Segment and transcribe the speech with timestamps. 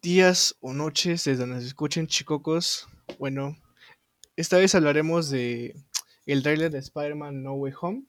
[0.00, 2.88] Días o noches desde donde se escuchen chicocos.
[3.18, 3.58] Bueno,
[4.34, 5.76] esta vez hablaremos de
[6.24, 8.04] el tráiler de Spider-Man No Way Home.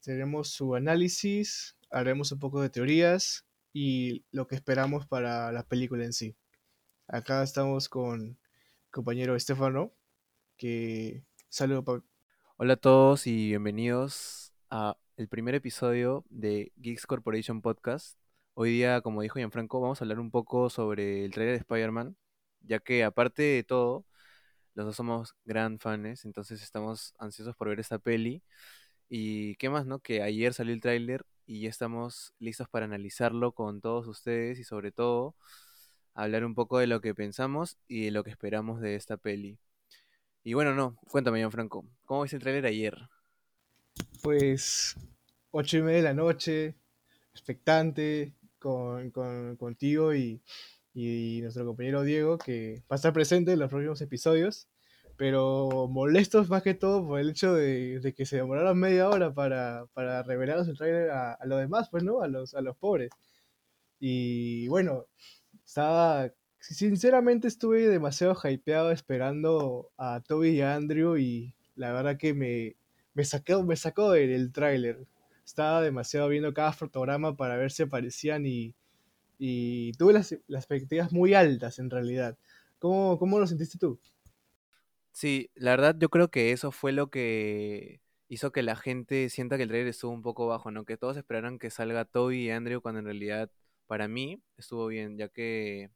[0.00, 6.04] Tenemos su análisis, haremos un poco de teorías y lo que esperamos para la película
[6.06, 6.34] en sí.
[7.06, 8.38] Acá estamos con
[8.90, 9.92] compañero Estefano,
[10.56, 12.02] que saludo.
[12.56, 18.23] Hola a todos y bienvenidos a el primer episodio de Geeks Corporation Podcast.
[18.56, 22.16] Hoy día, como dijo Gianfranco, vamos a hablar un poco sobre el trailer de Spider-Man,
[22.60, 24.06] ya que aparte de todo,
[24.74, 28.44] los dos somos gran fans, entonces estamos ansiosos por ver esta peli.
[29.08, 29.98] Y qué más, ¿no?
[30.00, 34.64] Que ayer salió el tráiler y ya estamos listos para analizarlo con todos ustedes y
[34.64, 35.34] sobre todo
[36.14, 39.58] hablar un poco de lo que pensamos y de lo que esperamos de esta peli.
[40.44, 42.96] Y bueno, no, cuéntame, Gianfranco, ¿cómo viste el tráiler ayer?
[44.22, 44.96] Pues
[45.50, 46.76] ocho y media de la noche,
[47.32, 48.32] expectante,
[48.64, 50.40] con, contigo y,
[51.42, 54.68] nuestro compañero Diego, que va a estar presente en los próximos episodios,
[55.16, 59.86] pero molestos más que todo por el hecho de, que se demoraron media hora para,
[59.92, 62.22] para revelarnos el trailer a, los demás, pues, ¿no?
[62.22, 63.10] A los, a los pobres.
[64.00, 65.06] Y bueno,
[65.64, 72.32] estaba sinceramente estuve demasiado hypeado esperando a Toby y a Andrew y la verdad que
[72.32, 72.76] me,
[73.12, 75.06] me sacó, me sacó del tráiler
[75.44, 78.74] estaba demasiado viendo cada fotograma para ver si aparecían y,
[79.38, 82.38] y tuve las, expectativas muy altas en realidad.
[82.78, 83.98] ¿Cómo, ¿Cómo lo sentiste tú?
[85.12, 89.56] Sí, la verdad yo creo que eso fue lo que hizo que la gente sienta
[89.56, 90.84] que el trailer estuvo un poco bajo, ¿no?
[90.84, 93.50] Que todos esperaran que salga Toby y Andrew cuando en realidad
[93.86, 95.90] para mí estuvo bien, ya que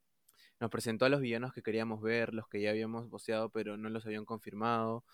[0.60, 3.88] nos presentó a los villanos que queríamos ver, los que ya habíamos voceado pero no
[3.88, 5.04] los habían confirmado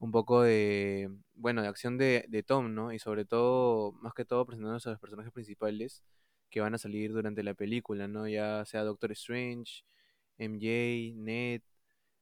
[0.00, 2.92] un poco de, bueno, de acción de, de, Tom, ¿no?
[2.92, 6.02] Y sobre todo, más que todo, presentándonos a los personajes principales
[6.50, 8.28] que van a salir durante la película, ¿no?
[8.28, 9.84] Ya sea Doctor Strange,
[10.38, 11.62] MJ, Ned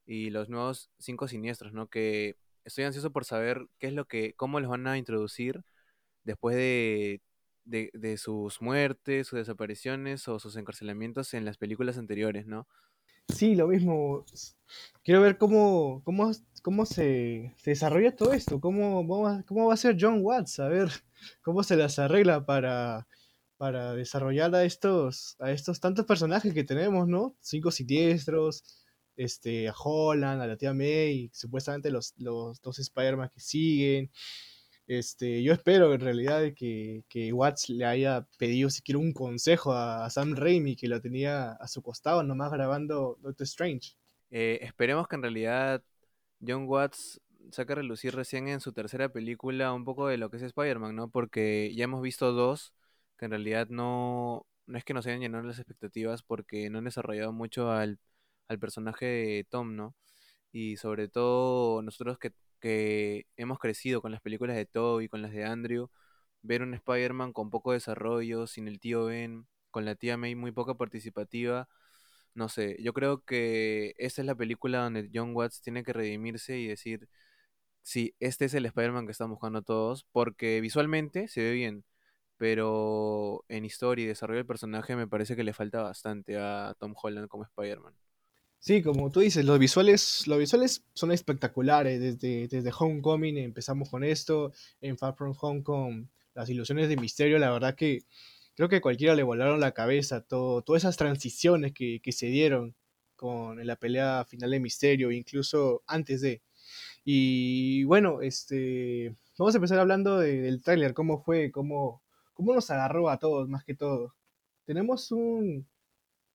[0.07, 1.89] y los nuevos cinco siniestros, ¿no?
[1.89, 5.65] Que estoy ansioso por saber qué es lo que, cómo los van a introducir
[6.25, 7.23] después de,
[7.65, 12.67] de, de sus muertes, sus desapariciones o sus encarcelamientos en las películas anteriores, ¿no?
[13.29, 14.25] Sí, lo mismo.
[15.05, 16.31] Quiero ver cómo, cómo,
[16.63, 19.07] cómo se, desarrolla todo esto, cómo,
[19.47, 20.89] cómo, va a ser John Watts, a ver
[21.43, 23.07] cómo se las arregla para,
[23.57, 27.37] para desarrollar a estos, a estos tantos personajes que tenemos, ¿no?
[27.41, 28.65] Cinco siniestros,
[29.17, 34.11] este, a Holland, a la tía May, supuestamente los, los dos Spider-Man que siguen.
[34.89, 40.09] Este, yo espero en realidad que, que Watts le haya pedido siquiera un consejo a,
[40.09, 43.97] Sam Raimi, que lo tenía a su costado nomás grabando Doctor Strange.
[44.31, 45.83] Eh, esperemos que en realidad
[46.47, 47.21] John Watts
[47.53, 50.97] saque a relucir recién en su tercera película un poco de lo que es Spider-Man,
[50.97, 51.11] ¿no?
[51.11, 52.73] Porque ya hemos visto dos
[53.19, 56.85] que en realidad no, no es que nos hayan llenado las expectativas porque no han
[56.85, 57.99] desarrollado mucho al,
[58.49, 59.95] al personaje de Tom, ¿no?
[60.53, 65.33] Y sobre todo nosotros que que hemos crecido con las películas de Toby, con las
[65.33, 65.91] de Andrew,
[66.43, 70.53] ver un Spider-Man con poco desarrollo, sin el tío Ben, con la tía May muy
[70.53, 71.69] poca participativa,
[72.35, 76.59] no sé, yo creo que esta es la película donde John Watts tiene que redimirse
[76.59, 77.09] y decir,
[77.83, 81.85] sí, este es el Spider-Man que estamos buscando todos, porque visualmente se ve bien,
[82.39, 86.95] pero en historia y desarrollo del personaje me parece que le falta bastante a Tom
[87.01, 87.95] Holland como Spider-Man.
[88.61, 92.01] Sí, como tú dices, los visuales, los visuales son espectaculares.
[92.01, 97.39] Desde, desde Homecoming empezamos con esto, en Far From Home con las ilusiones de misterio,
[97.39, 98.05] la verdad que
[98.59, 102.75] creo que cualquiera le volaron la cabeza, todo, todas esas transiciones que, se dieron
[103.17, 106.43] con la pelea final de misterio, incluso antes de.
[107.05, 112.03] Y bueno, este vamos a empezar hablando del tráiler, cómo fue, cómo,
[112.35, 114.15] cómo nos agarró a todos, más que todo.
[114.65, 115.67] Tenemos un,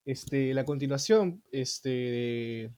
[0.06, 2.72] este, la continuación este,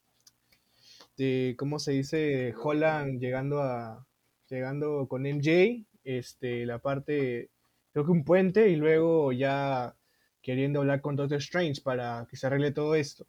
[1.18, 2.54] de, ¿cómo se dice?
[2.62, 4.06] Holland llegando a
[4.50, 7.50] llegando con MJ, este, la parte,
[7.92, 9.96] creo que un puente y luego ya
[10.42, 13.26] queriendo hablar con Doctor Strange para que se arregle todo esto.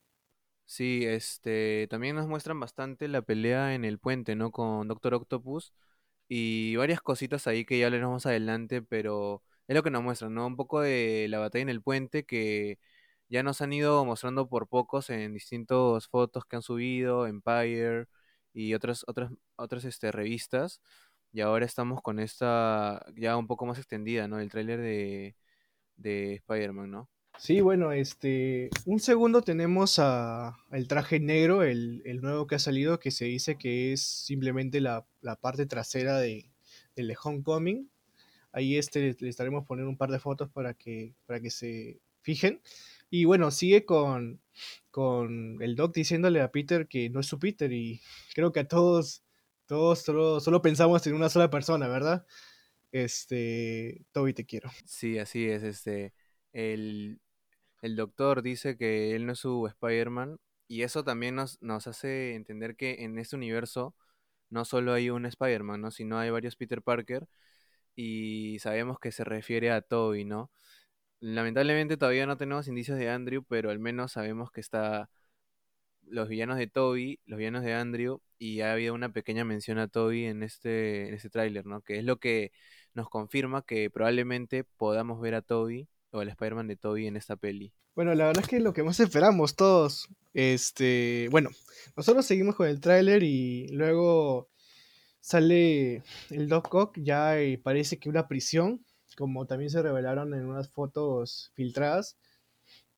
[0.66, 4.50] Sí, este, también nos muestran bastante la pelea en el puente, ¿no?
[4.50, 5.72] Con Doctor Octopus
[6.28, 10.34] y varias cositas ahí que ya le más adelante, pero es lo que nos muestran,
[10.34, 10.46] ¿no?
[10.46, 12.78] Un poco de la batalla en el puente que
[13.28, 18.06] ya nos han ido mostrando por pocos en distintas fotos que han subido, Empire
[18.52, 20.80] y otras, otras, otras este, revistas.
[21.32, 24.38] Y ahora estamos con esta ya un poco más extendida, ¿no?
[24.40, 25.36] El tráiler de,
[25.96, 27.10] de Spider-Man, ¿no?
[27.38, 32.58] Sí, bueno, este, un segundo tenemos a, el traje negro, el, el, nuevo que ha
[32.58, 36.50] salido, que se dice que es simplemente la, la parte trasera de,
[36.94, 37.90] del de Homecoming.
[38.52, 42.62] Ahí este le estaremos poniendo un par de fotos para que, para que se fijen.
[43.10, 44.40] Y bueno, sigue con,
[44.90, 48.00] con el Doc diciéndole a Peter que no es su Peter y
[48.34, 49.24] creo que a todos,
[49.66, 52.26] todos solo, solo pensamos en una sola persona, ¿verdad?
[52.92, 54.70] Este, Toby, te quiero.
[54.86, 56.14] Sí, así es, este,
[56.52, 57.20] el,
[57.82, 60.38] el doctor dice que él no es su Spider-Man
[60.68, 63.94] y eso también nos, nos hace entender que en este universo
[64.50, 65.90] no solo hay un Spider-Man, ¿no?
[65.90, 67.28] Sino hay varios Peter Parker
[67.96, 70.50] y sabemos que se refiere a Toby, ¿no?
[71.20, 75.08] Lamentablemente todavía no tenemos indicios de Andrew, pero al menos sabemos que está
[76.02, 79.88] los villanos de Toby, los villanos de Andrew, y ha habido una pequeña mención a
[79.88, 81.80] Toby en este, en este tráiler, ¿no?
[81.80, 82.52] Que es lo que
[82.94, 87.36] nos confirma que probablemente podamos ver a Toby o al Spider-Man de Toby en esta
[87.36, 87.72] peli.
[87.94, 91.50] Bueno, la verdad es que lo que más esperamos todos, este, bueno,
[91.96, 94.50] nosotros seguimos con el tráiler y luego
[95.20, 98.84] sale el Doc Ock ya y parece que una prisión,
[99.16, 102.16] como también se revelaron en unas fotos filtradas.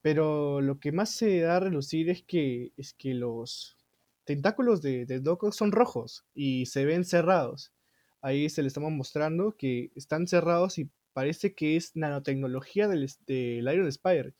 [0.02, 3.76] Pero lo que más se da a relucir es que, es que los
[4.24, 7.72] tentáculos de, de Doc son rojos y se ven cerrados.
[8.20, 13.72] Ahí se le estamos mostrando que están cerrados y parece que es nanotecnología del, del
[13.72, 14.34] Iron Spider.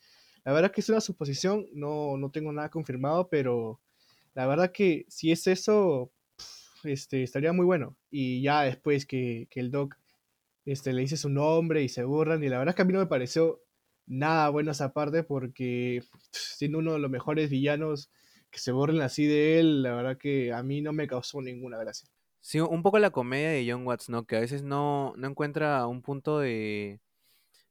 [0.45, 3.81] La verdad que es una suposición, no, no tengo nada confirmado, pero
[4.35, 6.13] la verdad que si es eso,
[6.85, 7.97] este, estaría muy bueno.
[8.11, 9.97] Y ya después que, que el Doc
[10.73, 12.43] este, le dice su nombre y se burlan.
[12.43, 13.63] Y la verdad es que a mí no me pareció
[14.07, 18.11] nada bueno esa parte porque siendo uno de los mejores villanos
[18.51, 21.79] que se borren así de él, la verdad que a mí no me causó ninguna
[21.79, 22.09] gracia.
[22.41, 24.25] Sí, un poco la comedia de John Watts, ¿no?
[24.25, 27.01] Que a veces no, no encuentra un punto de,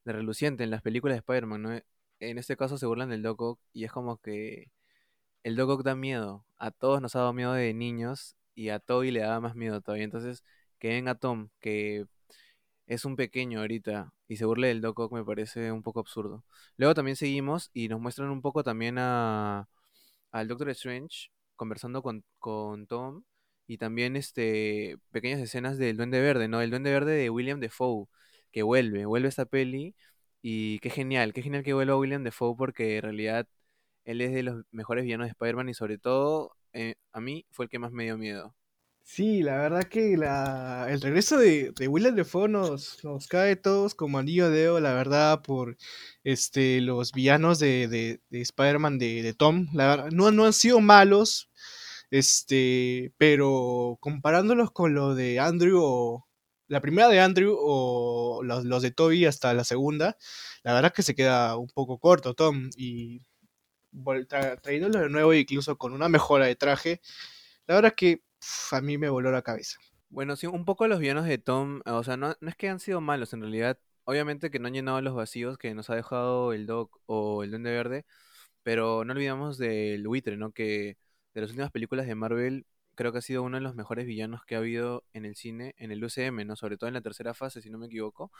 [0.04, 1.80] de reluciente en las películas de Spider-Man, ¿no?
[2.20, 4.70] En este caso se burlan del Doc Ock y es como que
[5.42, 6.44] el Doc Ock da miedo.
[6.58, 9.80] A todos nos ha dado miedo de niños y a Toby le daba más miedo
[9.80, 10.04] todavía.
[10.04, 10.44] Entonces,
[10.78, 12.06] que venga Tom, que
[12.88, 16.44] es un pequeño ahorita, y se burle del Doc Ock me parece un poco absurdo.
[16.76, 19.68] Luego también seguimos y nos muestran un poco también a
[20.32, 23.24] al Doctor Strange conversando con, con Tom
[23.66, 26.60] y también este pequeñas escenas del Duende Verde, ¿no?
[26.62, 28.06] El Duende Verde de William Defoe,
[28.52, 29.94] que vuelve, vuelve esta peli
[30.42, 33.46] y qué genial, qué genial que vuelva William Defoe porque en realidad
[34.04, 37.66] él es de los mejores villanos de Spider-Man y sobre todo eh, a mí fue
[37.66, 38.54] el que más me dio miedo.
[39.10, 43.94] Sí, la verdad que la, el regreso de, de Willem Dafoe nos, nos cae todos
[43.94, 45.78] como anillo de dedo, la verdad, por
[46.24, 49.68] este, los villanos de, de, de Spider-Man de, de Tom.
[49.72, 51.48] La verdad, no, no han sido malos,
[52.10, 56.28] este, pero comparándolos con lo de Andrew o
[56.68, 60.18] la primera de Andrew o los, los de Toby hasta la segunda,
[60.62, 63.22] la verdad que se queda un poco corto Tom y
[64.28, 67.00] tra- trayéndolo de nuevo incluso con una mejora de traje,
[67.66, 68.22] la verdad que
[68.72, 69.78] a mí me voló la cabeza.
[70.10, 72.80] Bueno, sí, un poco los villanos de Tom, o sea, no, no es que han
[72.80, 73.78] sido malos en realidad.
[74.04, 77.50] Obviamente que no han llenado los vacíos que nos ha dejado el Doc o el
[77.50, 78.06] Duende Verde,
[78.62, 80.52] pero no olvidamos del buitre, ¿no?
[80.52, 80.96] Que
[81.34, 84.44] de las últimas películas de Marvel creo que ha sido uno de los mejores villanos
[84.46, 86.56] que ha habido en el cine, en el UCM, ¿no?
[86.56, 88.32] Sobre todo en la tercera fase, si no me equivoco.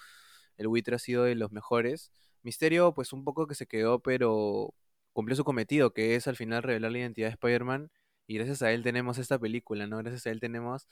[0.56, 2.12] El buitre ha sido de los mejores.
[2.42, 4.74] Misterio, pues un poco que se quedó, pero
[5.12, 7.90] cumplió su cometido, que es al final revelar la identidad de Spider-Man.
[8.28, 9.98] Y gracias a él tenemos esta película, ¿no?
[9.98, 10.86] Gracias a él tenemos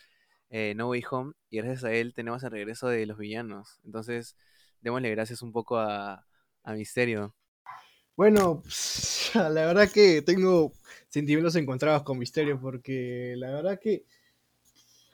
[0.50, 3.78] eh, No Way Home y gracias a él tenemos el regreso de los villanos.
[3.85, 4.37] Entonces,
[4.81, 6.26] démosle gracias un poco a,
[6.64, 7.35] a Misterio.
[8.16, 8.62] Bueno,
[9.35, 10.73] la verdad que tengo
[11.09, 14.07] sentimientos encontrados con Misterio porque la verdad que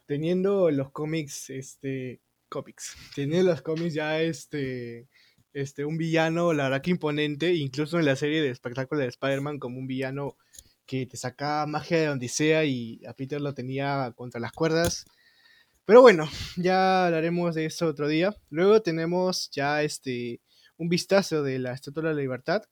[0.07, 5.09] teniendo los cómics, este, cómics, teniendo los cómics ya este,
[5.53, 9.59] este, un villano, la verdad que imponente, incluso en la serie de espectáculo de Spider-Man
[9.59, 10.37] como un villano
[10.87, 15.05] que te sacaba magia de donde sea y a Peter lo tenía contra las cuerdas.
[15.85, 18.35] Pero bueno, ya hablaremos de eso otro día.
[18.51, 20.41] Luego tenemos ya este
[20.77, 22.65] un vistazo de la Estatua de la Libertad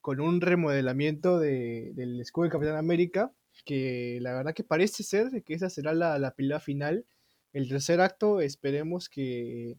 [0.00, 3.32] con un remodelamiento de, del escudo del Capitán América,
[3.64, 7.06] que la verdad que parece ser que esa será la, la pelea final.
[7.52, 9.78] El tercer acto esperemos que,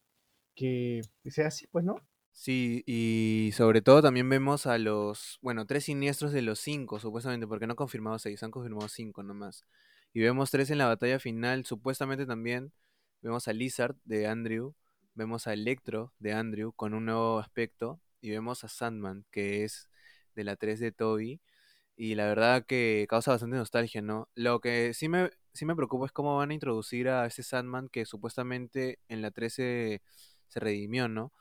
[0.55, 1.95] que sea así, pues, ¿no?
[2.35, 7.47] Sí, y sobre todo también vemos a los, bueno, tres siniestros de los cinco, supuestamente,
[7.47, 9.65] porque no han confirmado seis, han confirmado cinco nomás.
[10.13, 12.73] Y vemos tres en la batalla final, supuestamente también.
[13.21, 14.75] Vemos a Lizard de Andrew,
[15.13, 19.87] vemos a Electro de Andrew con un nuevo aspecto, y vemos a Sandman, que es
[20.35, 21.39] de la 3 de Toby.
[21.95, 24.27] Y la verdad que causa bastante nostalgia, ¿no?
[24.35, 27.89] Lo que sí me, sí me preocupa es cómo van a introducir a ese Sandman
[27.89, 30.01] que supuestamente en la 13
[30.47, 31.31] se redimió, ¿no?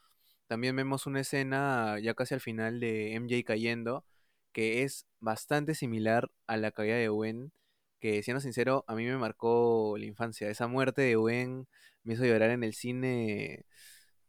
[0.46, 4.04] También vemos una escena ya casi al final de MJ cayendo,
[4.52, 7.52] que es bastante similar a la caída de Gwen,
[8.00, 10.48] que siendo sincero, a mí me marcó la infancia.
[10.50, 11.68] Esa muerte de Gwen
[12.04, 13.64] me hizo llorar en el cine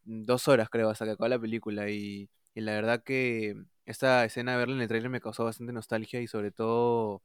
[0.04, 1.90] dos horas, creo, hasta que acabó la película.
[1.90, 3.56] Y, y la verdad que
[3.86, 7.24] esta escena verla en el trailer me causó bastante nostalgia y sobre todo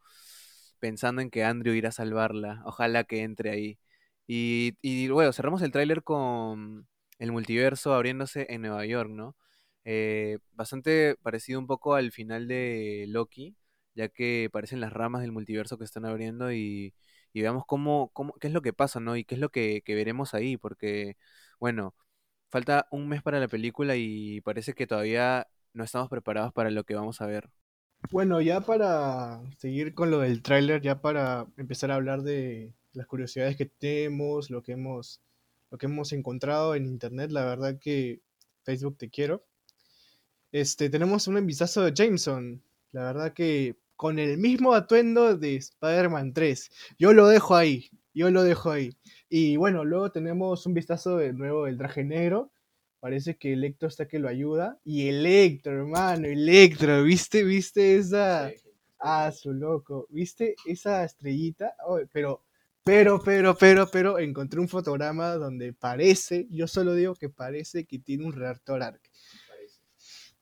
[0.81, 2.63] pensando en que Andrew irá a salvarla.
[2.65, 3.79] Ojalá que entre ahí.
[4.27, 6.87] Y, y bueno, cerramos el tráiler con
[7.19, 9.37] el multiverso abriéndose en Nueva York, ¿no?
[9.85, 13.57] Eh, bastante parecido un poco al final de Loki,
[13.95, 16.95] ya que parecen las ramas del multiverso que están abriendo y,
[17.33, 19.17] y veamos cómo, cómo, qué es lo que pasa, ¿no?
[19.17, 21.17] Y qué es lo que, que veremos ahí, porque,
[21.61, 21.95] bueno,
[22.51, 26.85] falta un mes para la película y parece que todavía no estamos preparados para lo
[26.85, 27.51] que vamos a ver.
[28.11, 33.07] Bueno, ya para seguir con lo del tráiler, ya para empezar a hablar de las
[33.07, 35.21] curiosidades que tenemos, lo que hemos,
[35.71, 38.21] lo que hemos encontrado en internet, la verdad que
[38.63, 39.45] Facebook te quiero.
[40.53, 46.33] Este, tenemos un vistazo de Jameson, la verdad que con el mismo atuendo de Spider-Man
[46.33, 46.71] 3.
[46.99, 48.97] Yo lo dejo ahí, yo lo dejo ahí.
[49.29, 52.53] Y bueno, luego tenemos un vistazo de nuevo del traje negro,
[53.01, 54.79] Parece que Electro está que lo ayuda.
[54.85, 57.45] Y Electro, hermano, Electro, ¿viste?
[57.45, 58.51] ¿Viste esa?
[58.99, 60.07] Ah, su loco.
[60.11, 61.75] ¿Viste esa estrellita?
[62.13, 62.43] pero,
[62.89, 67.99] pero, pero, pero, pero, encontré un fotograma donde parece, yo solo digo que parece que
[67.99, 69.03] tiene un reactor ARC.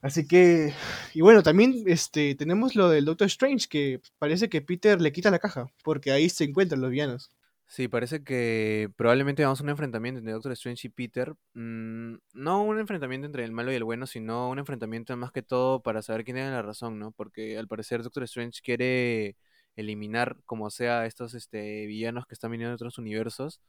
[0.01, 0.73] Así que,
[1.13, 5.33] y bueno, también este, tenemos lo del Doctor Strange, que parece que Peter le quita
[5.33, 7.33] la caja, porque ahí se encuentran los villanos.
[7.67, 11.35] Sí, parece que probablemente vamos a un enfrentamiento entre Doctor Strange y Peter.
[11.55, 15.43] Mm, no un enfrentamiento entre el malo y el bueno, sino un enfrentamiento más que
[15.43, 17.11] todo para saber quién tiene la razón, ¿no?
[17.11, 19.35] Porque al parecer Doctor Strange quiere
[19.77, 23.61] eliminar como sea estos este, villanos que están viniendo de otros universos.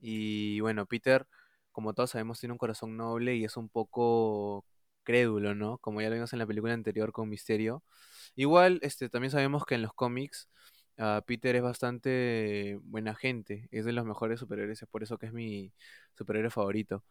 [0.00, 1.26] Y bueno, Peter,
[1.72, 4.64] como todos sabemos, tiene un corazón noble y es un poco
[5.04, 5.78] crédulo, ¿no?
[5.78, 7.82] Como ya lo vimos en la película anterior con Misterio.
[8.36, 10.48] Igual, este, también sabemos que en los cómics
[11.00, 15.26] Ah, Peter es bastante buena gente, es de los mejores superhéroes, es por eso que
[15.26, 15.72] es mi
[16.16, 17.04] superhéroe favorito.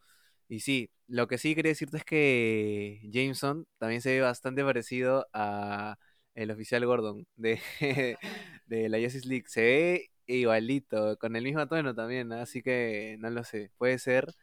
[0.48, 5.28] Y sí, lo que sí quería decirte es que Jameson también se ve bastante parecido
[5.32, 5.98] a
[6.38, 7.60] el oficial Gordon de,
[8.66, 9.46] de la Justice League.
[9.48, 14.34] Se ve igualito, con el mismo tono también, así que no lo sé, puede ser,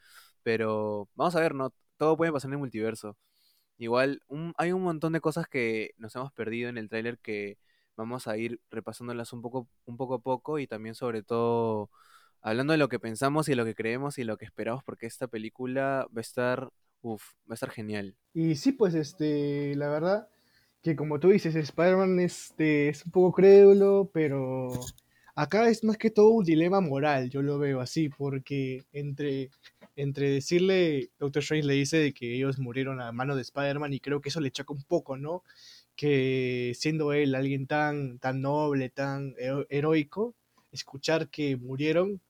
[0.44, 1.74] pero vamos a ver, ¿no?
[1.98, 3.18] Todo puede pasar en el multiverso.
[3.78, 4.22] Igual,
[4.58, 7.58] hay un montón de cosas que nos hemos perdido en el tráiler que
[7.98, 11.90] vamos a ir repasándolas un poco, un poco a poco y también sobre todo
[12.42, 15.28] hablando de lo que pensamos y lo que creemos y lo que esperamos porque esta
[15.28, 16.70] película va a estar,
[17.02, 18.18] uf, va a estar genial.
[18.34, 20.30] Y sí, pues este, la verdad
[20.86, 24.70] que como tú dices, Spider-Man este, es un poco crédulo, pero
[25.34, 29.50] acá es más que todo un dilema moral, yo lo veo así, porque entre,
[29.96, 34.00] entre decirle, Doctor Strange le dice de que ellos murieron a mano de Spider-Man y
[34.00, 35.42] creo que eso le choca un poco, ¿no?
[35.96, 39.34] que siendo él alguien tan, tan noble, tan
[39.70, 40.36] heroico,
[40.72, 42.22] escuchar que murieron,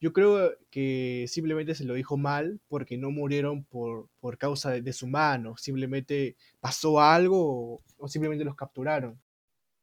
[0.00, 4.92] yo creo que simplemente se lo dijo mal porque no murieron por, por causa de,
[4.92, 9.20] su mano, simplemente pasó algo o, simplemente los capturaron.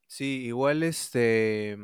[0.07, 1.77] Sí, igual este,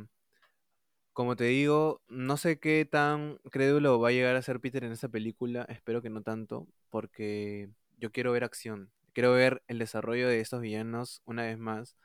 [1.13, 4.93] como te digo, no sé qué tan crédulo va a llegar a ser Peter en
[4.93, 10.27] esta película, espero que no tanto, porque yo quiero ver acción, quiero ver el desarrollo
[10.27, 11.97] de estos villanos una vez más,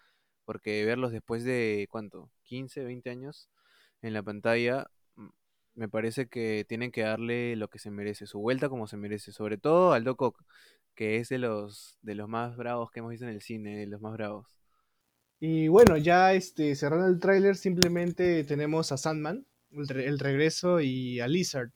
[0.44, 2.30] porque verlos después de, ¿cuánto?
[2.42, 3.48] 15, 20 años
[4.02, 4.90] en la pantalla,
[5.78, 9.30] me parece que tienen que darle lo que se merece, su vuelta como se merece,
[9.30, 10.44] sobre todo al Doc Ock,
[10.96, 13.86] que es de los, de los más bravos que hemos visto en el cine, de
[13.86, 14.58] los más bravos.
[15.38, 21.28] Y bueno, ya este, cerrando el tráiler, simplemente tenemos a Sandman, el regreso, y a
[21.28, 21.70] Lizard,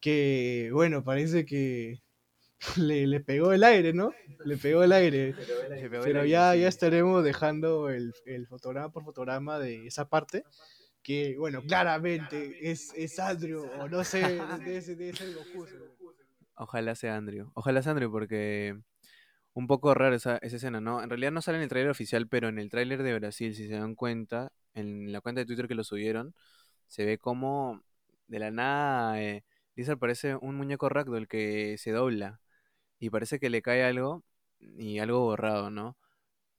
[0.00, 2.00] que bueno, parece que
[2.78, 4.14] le, le, pegó el aire, ¿no?
[4.46, 5.34] Le pegó el aire.
[6.02, 10.44] Pero ya, ya estaremos dejando el, el, fotograma por fotograma de esa parte.
[11.02, 14.82] Que, bueno, claramente es, es Andrew, o no sé, debe
[15.14, 15.66] ser, Goku.
[16.54, 17.50] Ojalá sea Andrew.
[17.54, 18.76] Ojalá sea Andrew, porque
[19.54, 21.02] un poco raro esa, esa, escena, ¿no?
[21.02, 23.68] En realidad no sale en el tráiler oficial, pero en el tráiler de Brasil, si
[23.68, 26.34] se dan cuenta, en la cuenta de Twitter que lo subieron,
[26.86, 27.82] se ve como
[28.28, 29.44] de la nada eh,
[29.78, 32.40] Lizard parece un muñeco ragdoll que se dobla
[32.98, 34.24] y parece que le cae algo
[34.58, 35.96] y algo borrado, ¿no?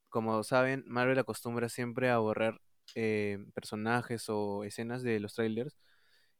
[0.09, 2.61] Como saben, Marvel acostumbra siempre a borrar
[2.95, 5.77] eh, personajes o escenas de los trailers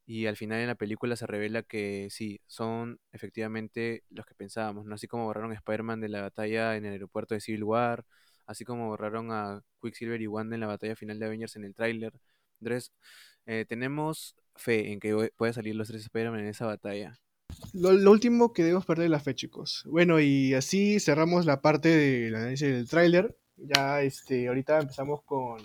[0.06, 4.84] y al final en la película se revela que sí, son efectivamente los que pensábamos,
[4.86, 4.96] ¿no?
[4.96, 8.04] Así como borraron a Spider-Man de la batalla en el aeropuerto de Civil War,
[8.46, 11.74] así como borraron a Quicksilver y Wanda en la batalla final de Avengers en el
[11.76, 12.12] tráiler.
[12.60, 12.92] Entonces,
[13.46, 17.20] eh, tenemos fe en que puede salir los tres Spider-Man en esa batalla.
[17.72, 19.84] Lo, último que debemos perder la fe, chicos.
[19.86, 23.36] Bueno, y así cerramos la parte del análisis del tráiler.
[23.56, 25.62] Ya este, ahorita empezamos con,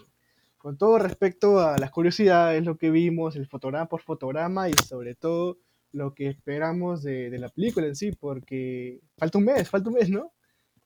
[0.66, 5.14] con todo respecto a las curiosidades, lo que vimos, el fotograma por fotograma y sobre
[5.14, 5.60] todo
[5.92, 9.96] lo que esperamos de, de la película en sí, porque falta un mes, falta un
[9.96, 10.34] mes, ¿no?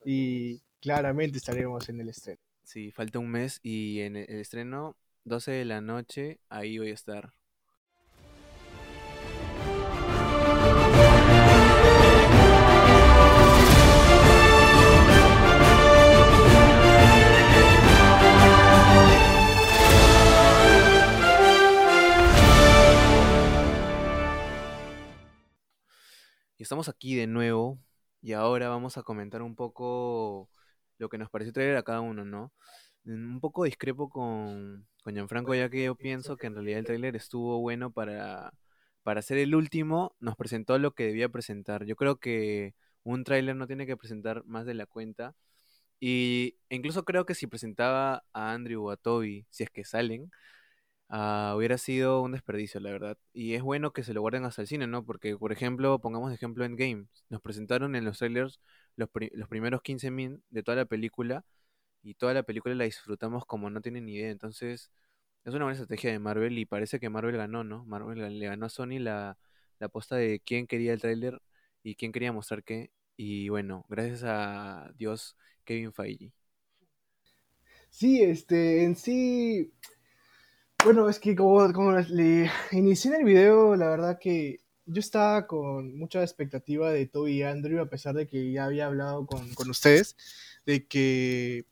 [0.03, 2.41] Y, claramente estaremos en el estreno.
[2.61, 6.95] Sí, falta un mes y en el estreno, 12 de la noche, ahí voy a
[6.95, 7.31] estar.
[26.59, 27.79] Y estamos aquí de nuevo
[28.21, 30.49] y ahora vamos a comentar un poco
[30.97, 32.51] lo que nos pareció traer a cada uno, ¿no?
[33.05, 37.15] Un poco discrepo con, con Gianfranco, ya que yo pienso que en realidad el tráiler
[37.15, 38.51] estuvo bueno para,
[39.03, 41.85] para ser el último, nos presentó lo que debía presentar.
[41.85, 45.35] Yo creo que un tráiler no tiene que presentar más de la cuenta.
[46.01, 50.29] Y incluso creo que si presentaba a Andrew o a Toby, si es que salen,
[51.09, 53.17] ah, hubiera sido un desperdicio, la verdad.
[53.33, 55.05] Y es bueno que se lo guarden hasta el cine, ¿no?
[55.05, 57.07] Porque, por ejemplo, pongamos de ejemplo Endgame.
[57.29, 58.59] Nos presentaron en los trailers
[58.95, 61.45] los, los primeros 15 min de toda la película
[62.03, 64.31] y toda la película la disfrutamos como no tienen ni idea.
[64.31, 64.91] Entonces,
[65.45, 67.85] es una buena estrategia de Marvel y parece que Marvel ganó, ¿no?
[67.85, 69.37] Marvel le ganó a Sony la,
[69.79, 71.41] la aposta de quién quería el tráiler
[71.83, 72.91] y quién quería mostrar qué.
[73.17, 76.33] Y bueno, gracias a Dios, Kevin Feige.
[77.89, 79.71] Sí, este, en sí,
[80.83, 85.45] bueno, es que como, como le inicié en el video, la verdad que yo estaba
[85.45, 89.53] con mucha expectativa de Toby y Andrew, a pesar de que ya había hablado con,
[89.53, 90.15] con ustedes,
[90.65, 91.65] de que,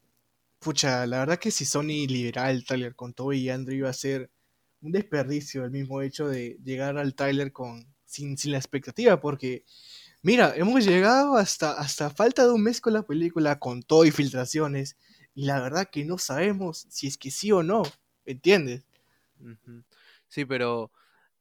[0.59, 3.93] pucha, la verdad que si Sony liberara el tráiler con Toby y Andrew iba a
[3.93, 4.29] ser
[4.81, 9.65] un desperdicio el mismo hecho de llegar al tráiler con, sin, sin la expectativa, porque,
[10.21, 14.11] mira, hemos llegado hasta, hasta falta de un mes con la película, con todo y
[14.11, 14.97] filtraciones,
[15.33, 17.83] y la verdad que no sabemos si es que sí o no,
[18.25, 18.86] ¿entiendes?
[20.27, 20.91] Sí, pero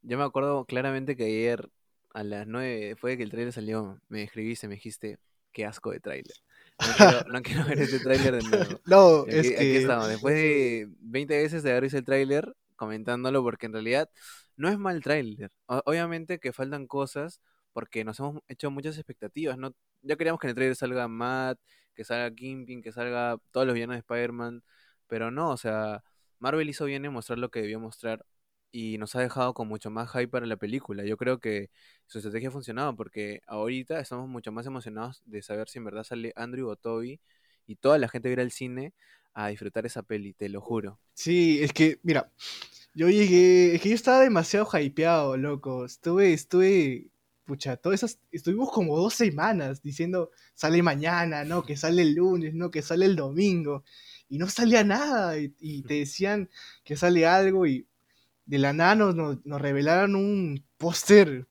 [0.03, 1.69] yo me acuerdo claramente que ayer
[2.15, 5.19] a las 9, después de que el tráiler salió, me escribiste, me dijiste,
[5.53, 6.37] qué asco de tráiler.
[6.79, 8.81] No quiero, no quiero ver este tráiler de nuevo.
[8.87, 9.77] No, es aquí, aquí que...
[9.79, 14.11] estamos, después de 20 veces de haber visto el tráiler, comentándolo, porque en realidad
[14.57, 15.51] no es mal tráiler.
[15.67, 17.41] Obviamente que faltan cosas,
[17.73, 19.75] porque nos hemos hecho muchas expectativas, ¿no?
[20.03, 21.59] Ya queríamos que en el tráiler salga Matt,
[21.95, 24.63] que salga Kingpin, que salga todos los villanos de Spider-Man,
[25.07, 26.03] pero no, o sea,
[26.39, 28.25] Marvel hizo bien en mostrar lo que debió mostrar
[28.73, 31.05] y nos ha dejado con mucho más hype para la película.
[31.05, 31.71] Yo creo que
[32.07, 36.05] su estrategia ha funcionado, porque ahorita estamos mucho más emocionados de saber si en verdad
[36.05, 37.21] sale Andrew o Toby
[37.67, 38.93] y toda la gente va a ir al cine
[39.35, 40.99] a disfrutar esa peli, te lo juro.
[41.15, 42.31] Sí, es que, mira,
[42.95, 45.85] yo llegué, es que yo estaba demasiado hypeado, loco.
[45.85, 47.11] Estuve, estuve,
[47.45, 52.55] pucha, todas esas, estuvimos como dos semanas diciendo, sale mañana, no, que sale el lunes,
[52.55, 53.85] no, que sale el domingo.
[54.29, 56.49] Y no salía nada, y, y te decían
[56.85, 57.87] que sale algo, y
[58.45, 61.47] de la nada nos, nos, nos revelaron un póster.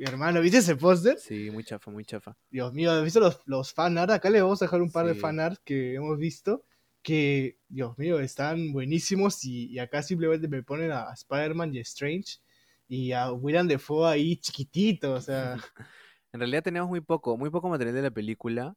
[0.00, 1.18] Hermano, ¿viste ese póster?
[1.18, 2.34] Sí, muy chafa, muy chafa.
[2.50, 4.10] Dios mío, ¿has visto los, los fanart?
[4.10, 5.20] Acá le vamos a dejar un par de Sí.
[5.20, 6.64] fanart que hemos visto.
[7.02, 9.44] Que, Dios mío, están buenísimos.
[9.44, 12.38] Y, y acá simplemente me ponen a, a Spider-Man y a Strange.
[12.88, 15.12] Y a William Defoe ahí chiquitito.
[15.12, 15.56] O sea,
[16.32, 18.74] En realidad tenemos muy poco, muy poco material de la película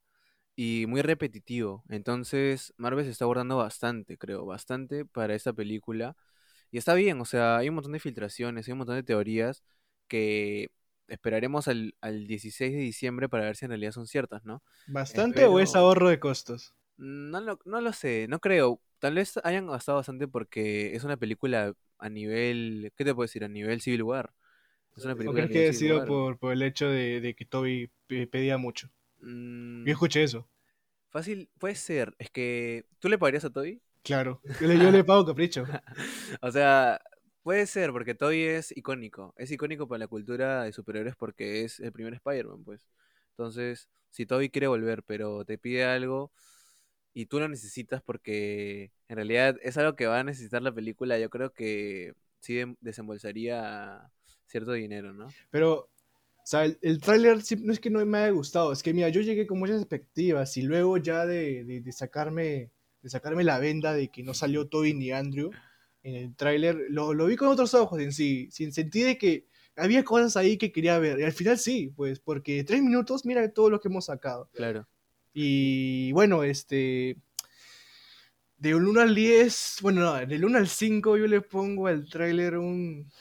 [0.56, 1.84] y muy repetitivo.
[1.90, 6.16] Entonces, Marvel se está abordando bastante, creo, bastante para esta película.
[6.72, 9.64] Y está bien, o sea, hay un montón de filtraciones, hay un montón de teorías
[10.08, 10.72] que
[11.08, 14.64] esperaremos al, al 16 de diciembre para ver si en realidad son ciertas, ¿no?
[14.88, 16.74] ¿bastante o es ahorro de costos?
[16.98, 18.82] No lo, no lo sé, no creo.
[19.00, 23.44] Tal vez hayan gastado bastante porque es una película a nivel, ¿qué te puedo decir?
[23.44, 24.34] A nivel Civil War.
[24.96, 27.46] Es una ¿O película crees que ha sido por, por el hecho de, de que
[27.46, 28.90] Toby pe- pedía mucho?
[29.22, 30.48] Mm, Yo escuché eso.
[31.10, 32.16] Fácil, puede ser.
[32.20, 33.82] Es que, ¿tú le pagarías a Toby?
[34.04, 34.42] Claro.
[34.60, 35.66] Yo le, yo le pago capricho.
[36.42, 37.02] O sea,
[37.42, 39.34] puede ser, porque Toby es icónico.
[39.38, 42.82] Es icónico para la cultura de superhéroes porque es el primer Spider-Man, pues.
[43.32, 46.32] Entonces, si Toby quiere volver, pero te pide algo
[47.14, 51.18] y tú lo necesitas porque en realidad es algo que va a necesitar la película,
[51.18, 54.12] yo creo que sí desembolsaría
[54.48, 55.28] cierto dinero, ¿no?
[55.50, 55.90] Pero,
[56.46, 59.10] o sea, el, el tráiler no es que no me haya gustado, es que mira,
[59.10, 62.70] yo llegué con muchas expectativas y luego ya de, de- de sacarme,
[63.02, 65.50] de sacarme la venda de que no salió Toby ni Andrew
[66.04, 69.48] en el tráiler, lo, lo vi con otros ojos en sí, sin sentido de que
[69.76, 71.20] había cosas ahí que quería ver.
[71.20, 74.50] Y al final sí, pues, porque tres minutos, mira todo lo que hemos sacado.
[74.54, 74.88] Claro.
[75.34, 77.18] Y bueno, este.
[78.58, 82.08] De un 1 al 10, bueno, no, del 1 al 5 yo le pongo al
[82.10, 83.12] tráiler un,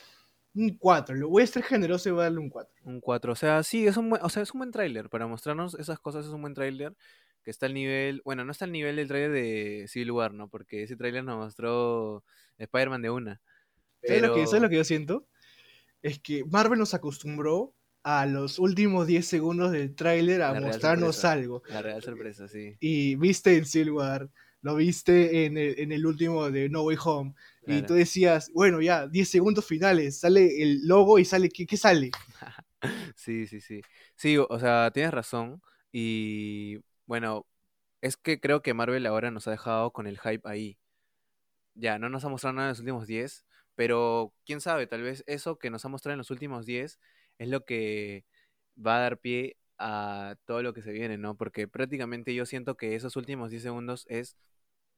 [0.55, 1.15] un 4.
[1.17, 2.74] Lo voy a ser generoso y voy a darle un 4.
[2.85, 3.33] Un 4.
[3.33, 5.09] O sea, sí, es un buen, o sea, es un buen tráiler.
[5.09, 6.95] Para mostrarnos esas cosas es un buen tráiler.
[7.43, 8.23] Que está al nivel.
[8.25, 10.49] Bueno, no está al nivel del tráiler de Civil War, ¿no?
[10.49, 12.25] Porque ese tráiler nos mostró
[12.59, 13.41] Spider-Man de una.
[14.03, 14.47] ¿Sabes, lo que, Pero.
[14.47, 15.27] ¿Sabes lo que yo siento?
[16.03, 21.17] Es que Marvel nos acostumbró a los últimos 10 segundos del tráiler a La mostrarnos
[21.17, 21.33] sorpresa.
[21.33, 21.63] algo.
[21.69, 22.77] La real sorpresa, sí.
[22.81, 26.97] Y viste en Civil War, lo viste en el, en el último de No Way
[27.05, 27.35] Home.
[27.67, 31.79] Y tú decías, bueno, ya, 10 segundos finales, sale el logo y sale, ¿qué, qué
[31.79, 32.11] sale?
[33.17, 33.81] Sí, sí, sí.
[34.17, 35.63] Sí, o sea, tienes razón.
[35.93, 37.47] Y bueno,
[38.01, 40.79] es que creo que Marvel ahora nos ha dejado con el hype ahí.
[41.75, 43.45] Ya, no nos ha mostrado nada en los últimos 10,
[43.75, 47.01] pero quién sabe, tal vez eso que nos ha mostrado en los últimos 10
[47.39, 48.25] es lo que
[48.77, 51.37] va a dar pie a todo lo que se viene, ¿no?
[51.37, 54.37] Porque prácticamente yo siento que esos últimos 10 segundos es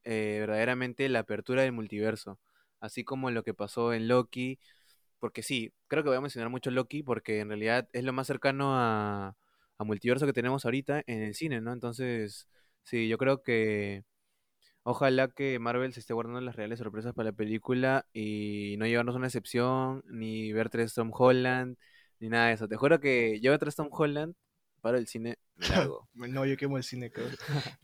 [0.05, 2.39] eh, verdaderamente la apertura del multiverso,
[2.81, 4.59] así como lo que pasó en Loki,
[5.27, 8.29] porque sí, creo que voy a mencionar mucho Loki porque en realidad es lo más
[8.29, 9.37] cercano a,
[9.81, 11.73] multiverso que tenemos ahorita en el cine, ¿no?
[11.73, 12.49] Entonces,
[12.85, 14.05] sí, yo creo que
[14.85, 19.17] ojalá que Marvel se esté guardando las reales sorpresas para la película y no llevarnos
[19.17, 21.77] una excepción, ni ver tres Tom Holland,
[22.21, 22.69] ni nada de eso.
[22.69, 24.37] Te juro que yo veo tres Tom Holland,
[24.81, 26.09] paro el cine, largo.
[26.15, 27.35] No, yo quemo el cine, cabrón.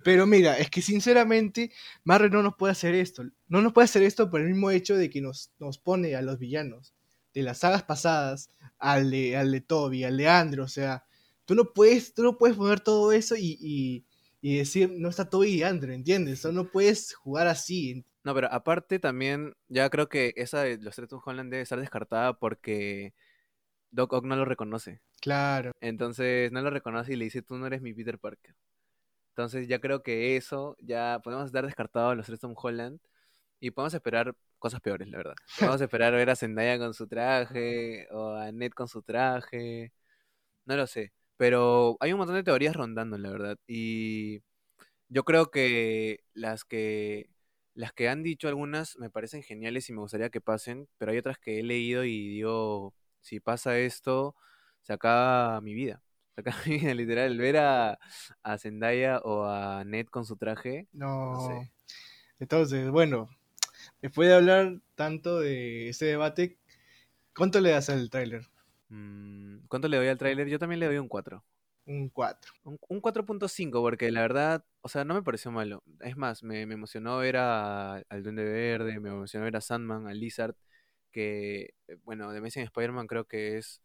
[0.05, 1.73] Pero mira, es que sinceramente
[2.05, 3.25] Marvel no nos puede hacer esto.
[3.49, 6.23] No nos puede hacer esto por el mismo hecho de que nos, nos pone a
[6.23, 6.95] los villanos
[7.35, 11.05] de las sagas pasadas, al de, al de Toby, al de Andrew, o sea,
[11.45, 14.05] tú no puedes, tú no puedes poner todo eso y, y,
[14.41, 16.45] y decir, no está Toby y Andrew, ¿entiendes?
[16.45, 18.05] O no puedes jugar así.
[18.25, 21.81] No, pero aparte también, ya creo que esa de los tres Tom Holland debe estar
[21.81, 23.15] descartada porque
[23.91, 25.01] Doc Ock no lo reconoce.
[25.21, 25.73] Claro.
[25.81, 28.55] Entonces no lo reconoce y le dice, tú no eres mi Peter Parker.
[29.31, 33.01] Entonces ya creo que eso, ya podemos estar descartados los tres Tom Holland
[33.63, 35.35] y podemos esperar cosas peores, la verdad.
[35.59, 39.93] Podemos esperar ver a Zendaya con su traje o a Ned con su traje.
[40.67, 41.13] No lo sé.
[41.37, 43.59] Pero hay un montón de teorías rondando, la verdad.
[43.69, 44.43] Y
[45.09, 47.31] yo creo que las que
[47.75, 51.19] las que han dicho algunas me parecen geniales y me gustaría que pasen, pero hay
[51.19, 54.35] otras que he leído y digo, si pasa esto,
[54.83, 56.03] se acaba mi vida.
[56.35, 57.39] Se acaba mi vida, literal.
[57.39, 57.99] Ver a,
[58.43, 61.33] a Zendaya o a Ned con su traje, No.
[61.33, 61.73] no sé.
[62.41, 63.29] Entonces, bueno,
[64.03, 66.59] después de hablar tanto de ese debate,
[67.35, 68.47] ¿cuánto le das al tráiler?
[68.89, 70.49] Mm, ¿Cuánto le doy al tráiler?
[70.49, 71.45] Yo también le doy un 4.
[71.87, 72.53] Un 4.
[72.65, 75.83] Un, un 4.5 porque la verdad, o sea, no me pareció malo.
[76.01, 80.07] Es más, me, me emocionó ver a, al Duende Verde, me emocionó ver a Sandman,
[80.07, 80.55] a Lizard,
[81.13, 83.83] que, eh, bueno, de Amazing Spider-Man creo que es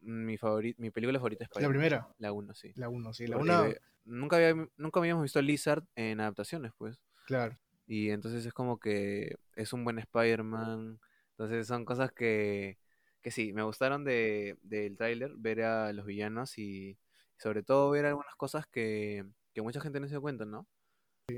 [0.00, 1.68] mi favorita, mi película favorita La Spider-Man.
[1.68, 2.08] primera.
[2.18, 2.74] La 1, sí.
[2.74, 3.26] La 1, sí.
[3.26, 7.00] La Porque 1, ve- nunca, había, nunca habíamos visto a Lizard en adaptaciones, pues.
[7.26, 7.56] claro.
[7.86, 10.98] Y entonces es como que es un buen Spider-Man.
[11.30, 12.78] Entonces son cosas que,
[13.22, 16.98] que sí, me gustaron de, del tráiler, ver a los villanos y
[17.36, 20.66] sobre todo ver algunas cosas que, que mucha gente no se cuenta, ¿no?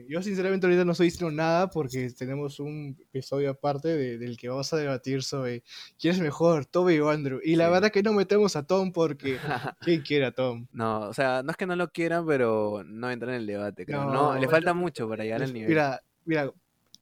[0.07, 4.51] Yo sinceramente ahorita no estoy diciendo nada porque tenemos un episodio aparte de- del que
[4.51, 5.63] vamos a debatir sobre
[5.99, 7.41] quién es mejor, Toby o Andrew.
[7.43, 7.73] Y la Sí.
[7.73, 9.39] verdad que no metemos a Tom porque
[9.81, 10.67] ¿quién quiere a Tom?
[10.73, 13.87] No, o sea, no es que no lo quieran, pero no entra en el debate,
[13.87, 14.05] creo.
[14.05, 15.71] No, No, le falta mucho para llegar al nivel.
[15.71, 16.53] Mira, mira,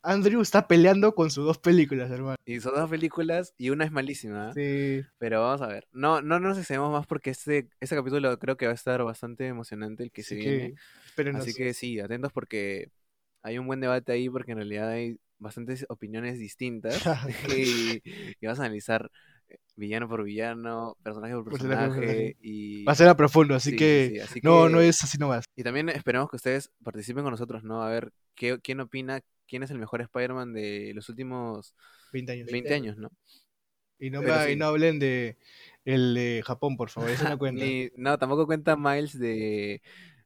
[0.03, 2.37] Andrew está peleando con sus dos películas, hermano.
[2.45, 5.03] Y son dos películas y una es malísima, ¿eh?
[5.03, 5.89] Sí, Pero vamos a ver.
[5.93, 9.49] No, no nos excedemos más porque este, este capítulo creo que va a estar bastante
[9.49, 10.75] emocionante el que se viene.
[11.07, 11.43] espérenos.
[11.43, 12.93] Así que sí, atentos porque
[13.43, 17.03] hay un buen debate ahí porque en realidad hay bastantes opiniones distintas
[17.59, 18.01] y,
[18.41, 19.11] y vas a analizar
[19.77, 22.85] villano por villano, personaje por Personaje y...
[22.85, 25.19] Va a ser a profundo, así sí, que sí, así no, que- no es así
[25.19, 25.45] nomás.
[25.57, 27.83] Y también esperamos que ustedes participen con nosotros, ¿no?
[27.83, 31.75] A ver qué, quién opina, quién es el mejor Spider-Man de los últimos
[32.13, 32.47] 20 años.
[32.51, 33.11] 20 años, ¿no?
[33.99, 34.57] Y no, Pero me- y sí.
[34.57, 35.37] no hablen de
[35.85, 37.65] el de Japón, por favor, eso no cuenta.
[37.65, 39.81] Ni- no, tampoco cuenta Miles de...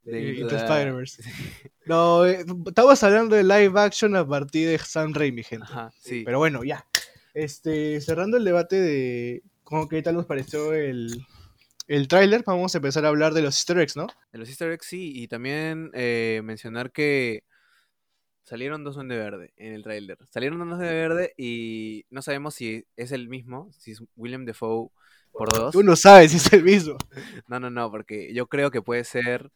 [0.04, 1.22] de Into Spider-Verse.
[1.86, 5.64] No, eh, estamos hablando de live action a partir de Sam Raimi, gente.
[5.64, 6.22] Ajá, sí.
[6.24, 6.86] Pero bueno, ya.
[7.34, 11.24] Este, cerrando el debate de cómo qué tal nos pareció el,
[11.86, 14.06] el tráiler, vamos a empezar a hablar de los easter eggs, ¿no?
[14.32, 17.44] De los Easter eggs, sí, y también eh, mencionar que
[18.44, 20.18] salieron dos Duende Verde en el tráiler.
[20.28, 24.90] Salieron dos Duende Verde y no sabemos si es el mismo, si es William Defoe
[25.32, 25.72] por dos.
[25.72, 26.96] Tú no sabes si es el mismo.
[27.48, 29.50] No, no, no, porque yo creo que puede ser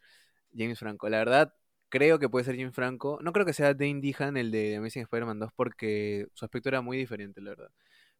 [0.56, 1.08] James Franco.
[1.08, 1.54] La verdad,
[1.94, 3.20] creo que puede ser James Franco.
[3.22, 6.80] No creo que sea Dane Dehan el de Amazing Spider-Man 2 porque su aspecto era
[6.82, 7.70] muy diferente, la verdad.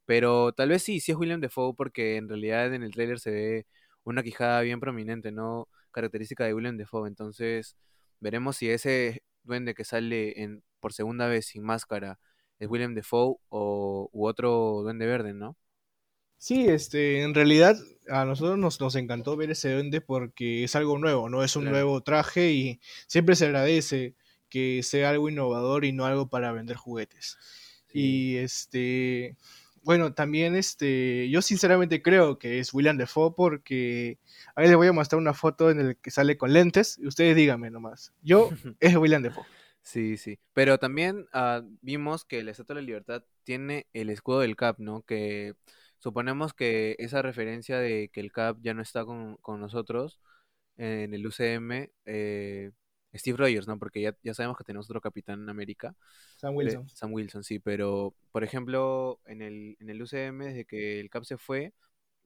[0.07, 3.31] Pero tal vez sí, sí es William Defoe porque en realidad en el tráiler se
[3.33, 3.67] ve
[4.05, 5.69] una quijada bien prominente, ¿no?
[5.93, 7.09] Característica de William Defoe.
[7.09, 7.77] Entonces,
[8.21, 12.21] veremos si ese duende que sale en, por segunda vez sin máscara
[12.61, 15.57] es William Defoe o u otro duende verde, ¿no?
[16.39, 17.77] Sí, este, en realidad
[18.09, 21.63] a nosotros nos, nos encantó ver ese duende porque es algo nuevo, no es un
[21.63, 21.77] Claro.
[21.77, 24.15] nuevo traje y siempre se agradece
[24.51, 27.39] que sea algo innovador y no algo para vender juguetes.
[27.93, 29.37] Y este,
[29.83, 34.19] bueno, también este, yo sinceramente creo que es William Defoe porque
[34.55, 37.37] ahí les voy a mostrar una foto en el que sale con lentes y ustedes
[37.37, 38.13] díganme nomás.
[38.21, 39.45] Yo es William Defoe.
[39.83, 40.39] Sí, sí.
[40.53, 44.79] Pero también ah, vimos que el Estatua de la Libertad tiene el escudo del Cap,
[44.79, 45.03] ¿no?
[45.03, 45.55] Que
[46.05, 50.21] suponemos que esa referencia de que el Cap ya no está con, con nosotros
[50.77, 52.73] en el UCM, eh,
[53.15, 53.79] Steve Rogers, ¿no?
[53.79, 55.97] Porque ya, ya sabemos que tenemos otro Capitán América.
[56.37, 56.87] Sam Wilson.
[56.91, 61.25] Sam Wilson, sí, pero por ejemplo, en el, en el UCM, desde que el Cap
[61.25, 61.73] se fue,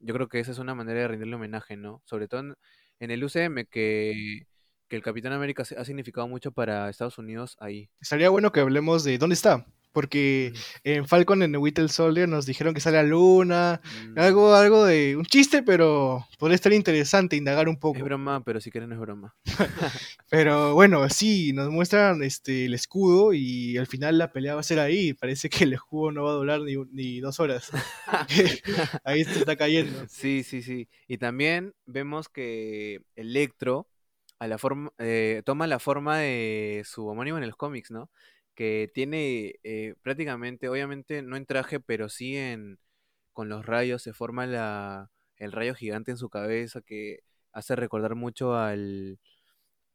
[0.01, 2.03] yo creo que esa es una manera de rendirle homenaje, ¿no?
[2.05, 2.57] Sobre todo en,
[2.99, 4.43] en el UCM, que
[4.89, 7.91] que el Capitán América ha significado mucho para Estados Unidos ahí.
[8.01, 9.67] Estaría bueno que hablemos de dónde está.
[9.99, 10.53] Porque
[10.85, 13.81] en Falcon en The Whittle Soldier nos dijeron que sale a Luna.
[14.07, 14.17] Mm.
[14.21, 17.99] Algo, algo de un chiste, pero podría estar interesante indagar un poco.
[17.99, 19.35] Es broma, pero si quieren es broma.
[20.31, 24.63] pero bueno, sí, nos muestran este el escudo y al final la pelea va a
[24.63, 25.15] ser ahí.
[25.15, 27.69] Parece que el escudo no va a durar ni, ni dos horas.
[29.03, 30.07] ahí se está cayendo.
[30.09, 30.89] Sí, sí, sí.
[31.09, 33.89] Y también vemos que Electro
[34.39, 38.13] a la forma, eh, toma la forma de su homónimo en los cómics, ¿no?
[38.59, 42.81] Que tiene eh, prácticamente, obviamente no en traje, pero sí en
[43.35, 47.21] con los rayos se forma la, el rayo gigante en su cabeza que
[47.53, 49.21] hace recordar mucho al,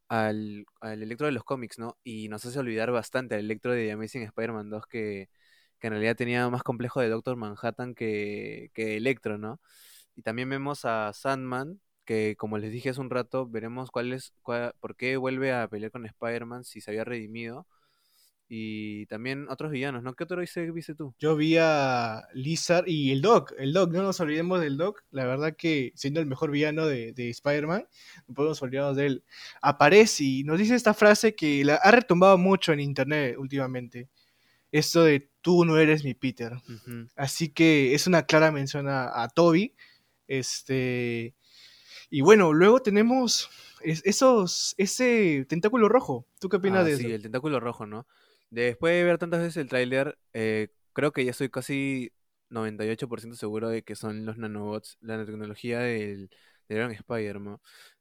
[0.10, 1.98] al, al Electro de los cómics, ¿no?
[2.04, 5.30] Y nos hace olvidar bastante al Electro de The Amazing Spider-Man 2 que,
[5.80, 9.62] que en realidad tenía más complejo de Doctor Manhattan que, que Electro, ¿no?
[10.16, 14.34] Y también vemos a Sandman, que como les dije hace un rato, veremos cuál es,
[14.44, 17.68] por qué vuelve a pelear con Spider-Man si se había redimido.
[18.56, 20.14] Y también otros villanos, ¿no?
[20.14, 21.16] ¿Qué otro viste, viste tú?
[21.18, 23.52] Yo vi a Lizard y el Doc.
[23.58, 25.04] El Doc, no nos olvidemos del Doc.
[25.10, 27.88] La verdad que siendo el mejor villano de, de Spider-Man,
[28.28, 29.24] no podemos olvidarnos de él.
[29.60, 34.08] Aparece y nos dice esta frase que la ha retumbado mucho en internet últimamente.
[34.72, 36.54] Esto de tú no eres mi Peter.
[37.16, 39.74] Así que es una clara mención a, a Toby.
[40.28, 41.34] Este
[42.12, 43.50] y bueno, luego tenemos
[43.82, 46.28] esos, ese tentáculo rojo.
[46.40, 47.08] ¿Tú qué opinas ah, de sí, eso?
[47.08, 48.06] Sí, el tentáculo rojo, ¿no?
[48.54, 52.14] Después de ver tantas veces el tráiler, eh, creo que ya estoy casi
[52.52, 56.30] 98% seguro de que son los nanobots, la nanotecnología del,
[56.70, 57.40] del Iron Spider.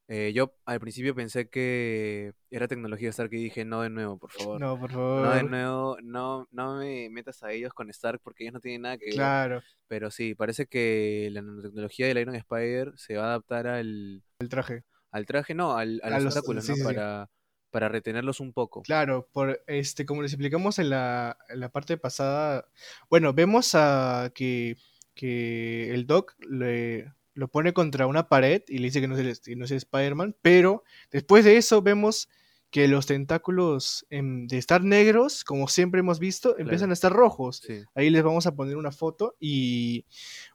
[0.09, 4.31] Eh, yo al principio pensé que era tecnología Stark y dije, no de nuevo, por
[4.31, 4.61] favor.
[4.61, 5.25] No, por favor.
[5.25, 8.83] No de nuevo, no, no me metas a ellos con Stark porque ellos no tienen
[8.83, 9.15] nada que ver.
[9.15, 9.63] Claro.
[9.89, 14.23] Pero sí, parece que la nanotecnología del Iron Spider se va a adaptar al...
[14.39, 14.85] El traje.
[15.13, 16.85] Al traje, no, al, a, los, obstáculos, ¿no?
[16.85, 17.31] para,
[17.73, 18.83] para retenerlos un poco.
[18.83, 22.69] Claro, por este, como les explicamos en la, en la parte pasada,
[23.11, 24.77] bueno, vemos a que,
[25.15, 29.43] que el Doc le lo pone contra una pared y le dice que no es,
[29.57, 32.29] no es Spider-Man, pero después de eso vemos
[32.71, 37.63] que los tentáculos de estar negros, como siempre hemos visto, empiezan a estar rojos.
[37.95, 40.07] Ahí les vamos a poner una foto y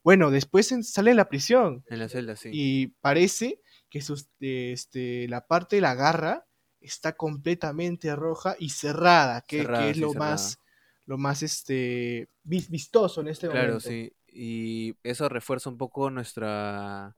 [0.04, 1.84] bueno, después sale en la prisión.
[1.88, 2.50] En la celda, sí.
[2.52, 6.47] Y parece que sus, este, la parte de la garra
[6.82, 10.60] está completamente roja y cerrada, que, es lo más
[11.06, 13.66] lo más este vistoso en este momento.
[13.66, 17.16] Claro, sí y eso refuerza un poco nuestra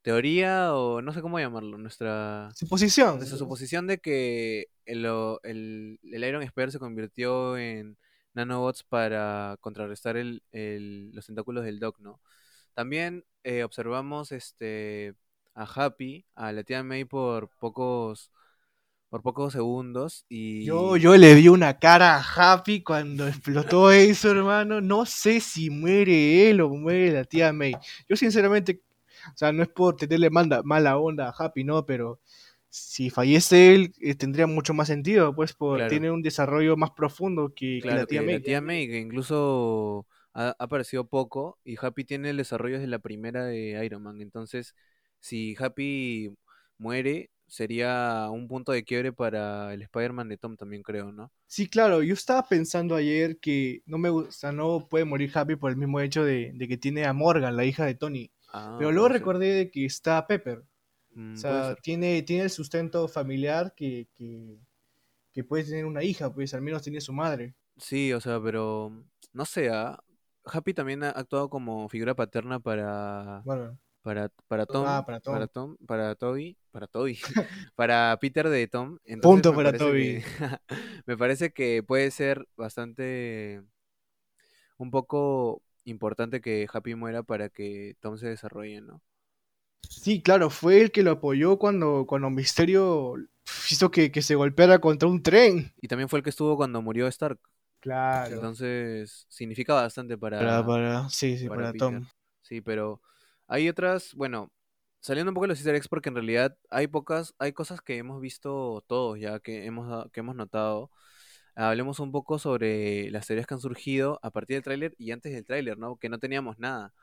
[0.00, 3.18] teoría o no sé cómo llamarlo, nuestra suposición.
[3.18, 5.04] Nuestra suposición de que el,
[5.42, 7.98] el, el Iron Spider se convirtió en
[8.32, 10.42] nanobots para contrarrestar el,
[11.12, 12.20] los tentáculos del Doc, ¿no?
[12.72, 15.14] También eh, observamos este
[15.54, 18.30] a Happy, a la tía May por pocos
[19.12, 20.64] por pocos segundos y...
[20.64, 22.22] Yo, yo le vi una cara a
[22.54, 24.80] Happy cuando explotó eso, hermano.
[24.80, 27.74] No sé si muere él o muere la tía May.
[28.08, 28.80] Yo sinceramente,
[29.26, 31.84] o sea, no es por tenerle manda, mala onda a Happy, ¿no?
[31.84, 32.20] Pero
[32.70, 37.52] si fallece él, eh, tendría mucho más sentido, pues por, tiene un desarrollo más profundo
[37.54, 38.36] que, la tía May.
[38.36, 42.98] La tía May, que incluso ha, aparecido poco, y Happy tiene el desarrollo desde la
[42.98, 44.22] primera de Iron Man.
[44.22, 44.74] Entonces,
[45.20, 46.34] si Happy
[46.78, 51.30] muere, sería un punto de quiebre para el Spider-Man de Tom también creo, ¿no?
[51.46, 55.70] Sí, claro, yo estaba pensando ayer que no me gusta, no puede morir Happy por
[55.70, 58.32] el mismo hecho de, que tiene a Morgan, la hija de Tony.
[58.54, 60.64] Ah, Pero luego recordé de que está Pepper.
[61.10, 66.54] Mm, o sea, tiene, tiene el sustento familiar que, que, puede tener una hija, pues
[66.54, 67.54] al menos tiene su madre.
[67.76, 70.02] Sí, o sea, pero no sé, ¿ah?
[70.46, 75.32] Happy también ha actuado como figura paterna para, bueno para, para Tom, ah, para, Tom.
[75.32, 77.18] para Tom, para Toby, para Toby,
[77.74, 78.98] para Peter de Tom.
[79.22, 80.22] Punto para Toby.
[81.06, 83.62] me parece que puede ser bastante
[84.76, 89.00] un poco importante que Happy muera para que Tom se desarrolle, ¿no?
[89.88, 93.14] Sí, claro, fue el que lo apoyó cuando, cuando Misterio
[93.70, 95.72] hizo que, que se golpeara contra un tren.
[95.80, 97.38] Y también fue el que estuvo cuando murió Stark.
[97.80, 98.34] Claro.
[98.34, 101.72] Entonces, significa bastante para, Para, para, sí, sí, para.
[101.72, 102.06] Tom.
[102.42, 103.00] Sí, pero
[103.52, 104.50] hay otras, bueno,
[105.00, 107.98] saliendo un poco de los easter eggs porque en realidad hay pocas, hay cosas que
[107.98, 110.90] hemos visto todos ya, que hemos, que hemos notado.
[111.54, 115.34] Hablemos un poco sobre las teorías que han surgido a partir del tráiler y antes
[115.34, 115.96] del tráiler, ¿no?
[115.96, 116.94] Que no teníamos nada.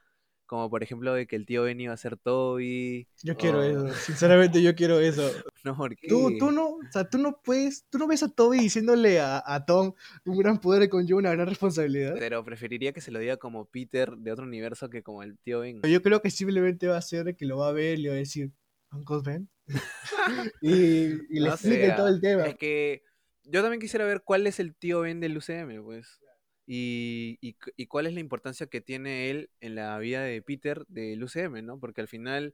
[0.48, 3.08] Como por ejemplo de que el tío Ben iba a ser Toby.
[3.22, 5.32] Yo quiero eso, sinceramente yo quiero eso.
[5.66, 6.08] No, ¿por qué?
[6.08, 9.44] Tú, tú no, o sea, tú no puedes, tú no ves a Toby diciéndole a,
[9.46, 9.94] a Tom
[10.26, 12.16] un gran poder conlleva una gran responsabilidad.
[12.18, 15.60] Pero preferiría que se lo diga como Peter de otro universo que como el tío
[15.60, 15.82] Ben.
[15.82, 18.16] Yo creo que simplemente va a ser que lo va a ver y le va
[18.16, 18.52] a decir,
[18.92, 19.50] Uncle Ben.
[20.62, 22.46] y, y le No explique sé, todo el tema.
[22.46, 23.04] Es que
[23.44, 26.20] yo también quisiera ver cuál es el tío Ben del UCM, pues.
[26.66, 30.86] Y, y, y cuál es la importancia que tiene él en la vida de Peter
[30.88, 31.80] del UCM, ¿no?
[31.80, 32.54] Porque al final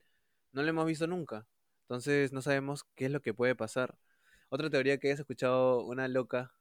[0.53, 1.45] no lo hemos visto nunca.
[1.85, 3.95] Entonces no sabemos qué es lo que puede pasar.
[4.49, 6.51] Otra teoría que hayas escuchado, una loca.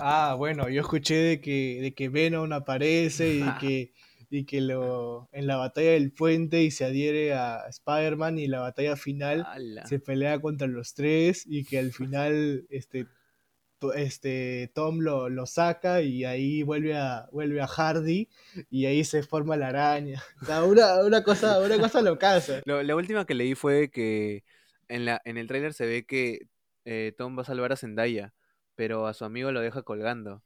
[0.00, 3.92] Ah, bueno, yo escuché de que, de que Venom aparece y que,
[4.30, 8.60] y que lo, en la batalla del puente y se adhiere a Spider-Man y la
[8.60, 9.46] batalla final
[9.84, 13.06] se pelea contra los tres y que al final este,
[13.94, 18.28] este Tom lo, lo saca y ahí vuelve a, vuelve a Hardy
[18.70, 20.22] y ahí se forma la araña.
[20.42, 22.60] O sea, una, una cosa, una cosa locaza.
[22.64, 24.44] Lo- la última que leí fue que
[24.88, 26.48] en, la, en el tráiler se ve que
[26.84, 28.32] eh, Tom va a salvar a Zendaya,
[28.74, 30.42] pero a su amigo lo deja colgando.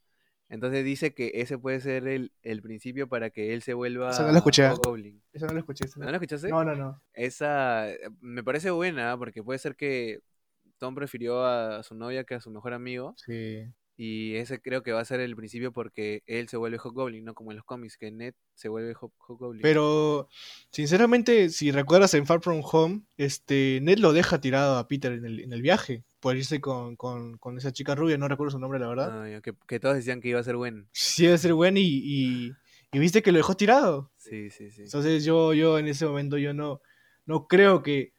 [0.49, 4.23] Entonces dice que ese puede ser el, el principio para que él se vuelva Eso
[4.23, 4.67] no lo escuché.
[4.67, 5.21] Hobgoblin.
[5.31, 5.85] Eso no lo escuché.
[5.85, 6.49] eso no- ¿No lo escuchaste?
[6.49, 7.01] No, no, no.
[7.13, 10.19] Esa eh, me parece buena porque puede ser que
[10.81, 13.67] Tom prefirió a su novia que a su mejor amigo Sí.
[13.97, 17.35] y ese creo que va a ser el principio porque él se vuelve Hobgoblin, no
[17.35, 19.61] como en los cómics que Ned se vuelve Hob- Hobgoblin.
[19.61, 20.27] Pero,
[20.71, 25.25] sinceramente, si recuerdas en Far From Home, este, Ned lo deja tirado a Peter en
[25.25, 28.59] el, en el viaje por irse con, con, con esa chica rubia, no recuerdo su
[28.59, 29.23] nombre, la verdad.
[29.35, 30.87] Ah, que, que todos decían que iba a ser buen.
[30.91, 32.51] Sí, debe ser bueno y, y,
[32.91, 34.11] y viste que lo dejó tirado.
[34.17, 34.83] Sí, sí, sí.
[34.83, 36.81] Entonces yo, yo en ese momento yo no,
[37.25, 38.13] no creo que...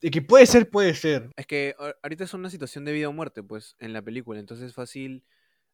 [0.00, 1.30] De que puede ser, puede ser.
[1.36, 4.66] Es que ahorita es una situación de vida o muerte, pues, en la película, entonces
[4.68, 5.24] es fácil.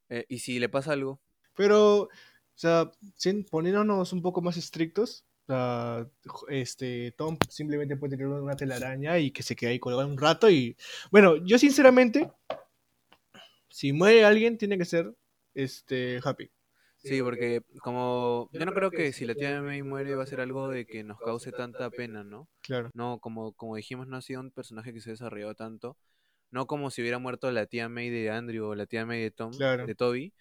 [0.09, 1.19] eh, y si le pasa algo,
[1.55, 2.09] Pero, o
[2.55, 8.27] sea, sin- poniéndonos un poco más estrictos, o sea, jo- este, Tom simplemente puede tener
[8.27, 10.77] una telaraña y que se quede ahí colgado un rato y...
[11.11, 12.29] Bueno, yo sinceramente,
[13.69, 15.13] si muere alguien, tiene que ser
[15.53, 16.49] este, Happy.
[17.05, 20.41] Sí, porque como yo no creo que si la tía May muere va a ser
[20.41, 22.47] algo de que nos cause tanta pena, ¿no?
[22.61, 22.89] Claro.
[22.93, 25.97] No, como, como dijimos, no ha sido un personaje que se ha desarrollado tanto.
[26.51, 29.31] No como si hubiera muerto la tía May de Andrew o la tía May de
[29.31, 29.85] Tom, Claro.
[29.87, 30.33] de Toby.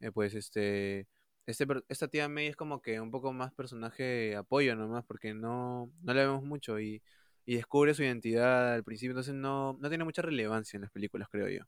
[0.00, 1.06] eh, pues este,
[1.46, 5.34] este, per- esta tía May es como que un poco más personaje apoyo nomás, porque
[5.34, 7.02] no, no la vemos mucho y,
[7.46, 11.28] y descubre su identidad al principio, entonces no, no tiene mucha relevancia en las películas,
[11.30, 11.64] creo yo.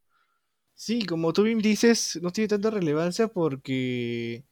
[0.74, 4.44] Sí, como tú bien dices, no tiene tanta relevancia porque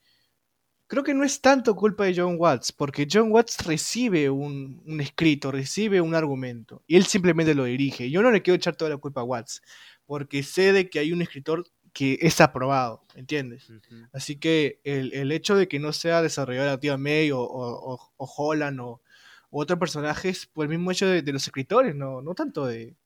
[0.89, 5.01] creo que no es tanto culpa de John Watts, porque John Watts recibe un, un
[5.01, 8.11] escrito, recibe un argumento y él simplemente lo dirige.
[8.11, 9.63] Yo no le quiero echar toda la culpa a Watts,
[10.07, 13.73] porque sé de que hay un escritor que es aprobado, ¿entiendes?
[14.13, 17.95] Así que el, el hecho de que no sea desarrollada la tía May o, o,
[17.95, 19.03] o- o Holland o,
[19.51, 22.67] o otro personaje es por el mismo hecho de, de los escritores, no, no tanto
[22.67, 22.97] de...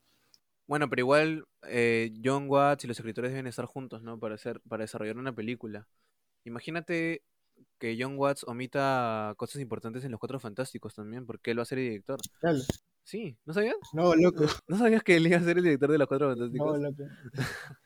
[0.67, 4.19] Bueno, pero igual eh, John Watts y los escritores deben estar juntos, ¿no?
[4.19, 5.87] Para hacer, para desarrollar una película.
[6.45, 7.23] Imagínate
[7.79, 11.67] que John Watts omita cosas importantes en Los Cuatro Fantásticos también, porque él va a
[11.67, 12.19] ser el director.
[13.05, 13.77] Sí, ¿no sabías?
[13.93, 14.45] No, loco.
[14.69, 16.81] ¿No sabías que él iba a ser el director de Los Cuatro Fantásticos?
[16.81, 17.05] No, loco.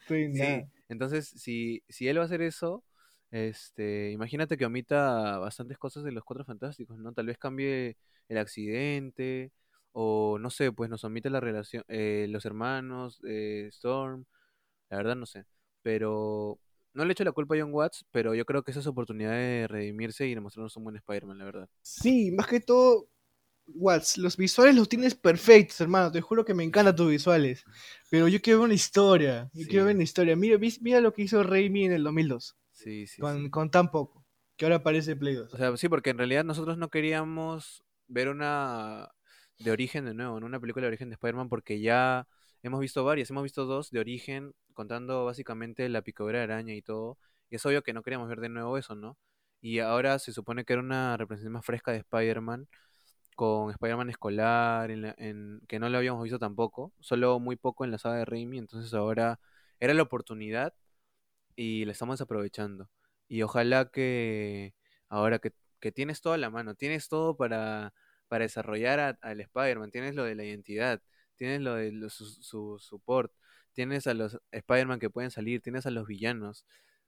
[0.00, 2.82] Estoy Sí, entonces si, si él va a hacer eso,
[3.30, 7.12] este, imagínate que omita bastantes cosas de los Cuatro Fantásticos, ¿no?
[7.12, 7.96] Tal vez cambie
[8.28, 9.52] el accidente,
[9.92, 14.24] o no sé, pues nos omite la relación, eh, los hermanos, eh, Storm,
[14.88, 15.44] la verdad no sé,
[15.82, 16.58] pero
[16.92, 18.90] no le echo la culpa a John Watts, pero yo creo que esa es su
[18.90, 21.68] oportunidad de redimirse y demostrarnos un buen Spider-Man, la verdad.
[21.82, 23.08] Sí, más que todo,
[23.74, 26.10] Watts, los visuales los tienes perfectos, hermano.
[26.10, 27.64] Te juro que me encantan tus visuales.
[28.10, 29.50] Pero yo quiero ver una historia.
[29.52, 30.36] Yo quiero ver una historia.
[30.36, 32.56] Mira, mira lo que hizo Raimi en el 2002.
[32.72, 33.50] Sí, sí, con, sí.
[33.50, 34.24] con tan poco.
[34.56, 35.54] Que ahora aparece Play 2.
[35.54, 39.10] O sea, sí, porque en realidad nosotros no queríamos ver una
[39.60, 40.46] de origen de nuevo, ¿no?
[40.46, 42.26] Una película de origen de Spider-Man porque ya
[42.62, 46.82] hemos visto varias, hemos visto dos de origen contando básicamente la picadura de araña y
[46.82, 47.18] todo.
[47.50, 49.18] Y es obvio que no queríamos ver de nuevo eso, ¿no?
[49.62, 52.68] Y ahora se supone que era una representación más fresca de Spider-Man,
[53.36, 57.84] con Spider-Man escolar, en la- en- que no lo habíamos visto tampoco, solo muy poco
[57.84, 59.40] en la saga de Raimi, entonces ahora
[59.80, 60.74] era la oportunidad
[61.56, 62.88] y la estamos aprovechando.
[63.28, 64.74] Y ojalá que
[65.08, 67.92] ahora que, que tienes toda la mano, tienes todo para,
[68.30, 71.02] para desarrollar a- al Spider-Man, tienes lo de la identidad,
[71.36, 73.32] tienes lo de lo- su, su support,
[73.72, 76.64] tienes a los Spider-Man que pueden salir, tienes a los villanos.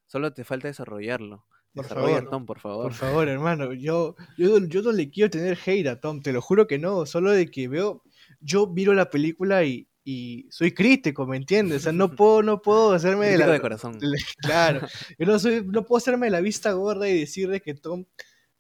[0.06, 1.46] Solo te falta desarrollarlo.
[1.74, 2.30] Por Desarrolla favor.
[2.30, 2.82] Tom, por favor.
[2.84, 6.42] Por favor, hermano, yo, yo, yo no le quiero tener hate a Tom, te lo
[6.42, 8.02] juro que no, solo de que veo,
[8.40, 11.78] yo miro la película y, y soy crítico, ¿me entiendes?
[11.78, 13.46] O sea, no puedo, no puedo hacerme de la...
[13.46, 13.98] de corazón.
[14.42, 14.86] Claro,
[15.18, 18.04] yo no soy, no puedo hacerme la vista gorda y decir de que Tom,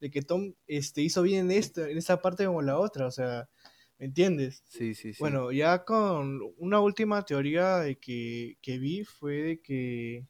[0.02, 3.12] de que Tom este, hizo bien en esto, en esa parte como la otra, o
[3.12, 3.48] sea,
[3.98, 4.64] ¿me entiendes?
[4.66, 5.18] Sí, sí, sí.
[5.20, 10.26] Bueno, ya con una última teoría de que, que vi fue de que,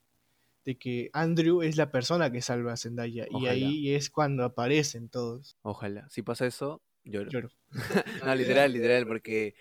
[0.67, 5.09] de que Andrew es la persona que salva a Zendaya y ahí es cuando aparecen
[5.09, 5.57] todos.
[5.63, 6.07] Ojalá.
[6.11, 7.31] Si pasa eso, lloro.
[7.31, 7.49] Lloro.
[8.27, 9.55] No, literal, literal, porque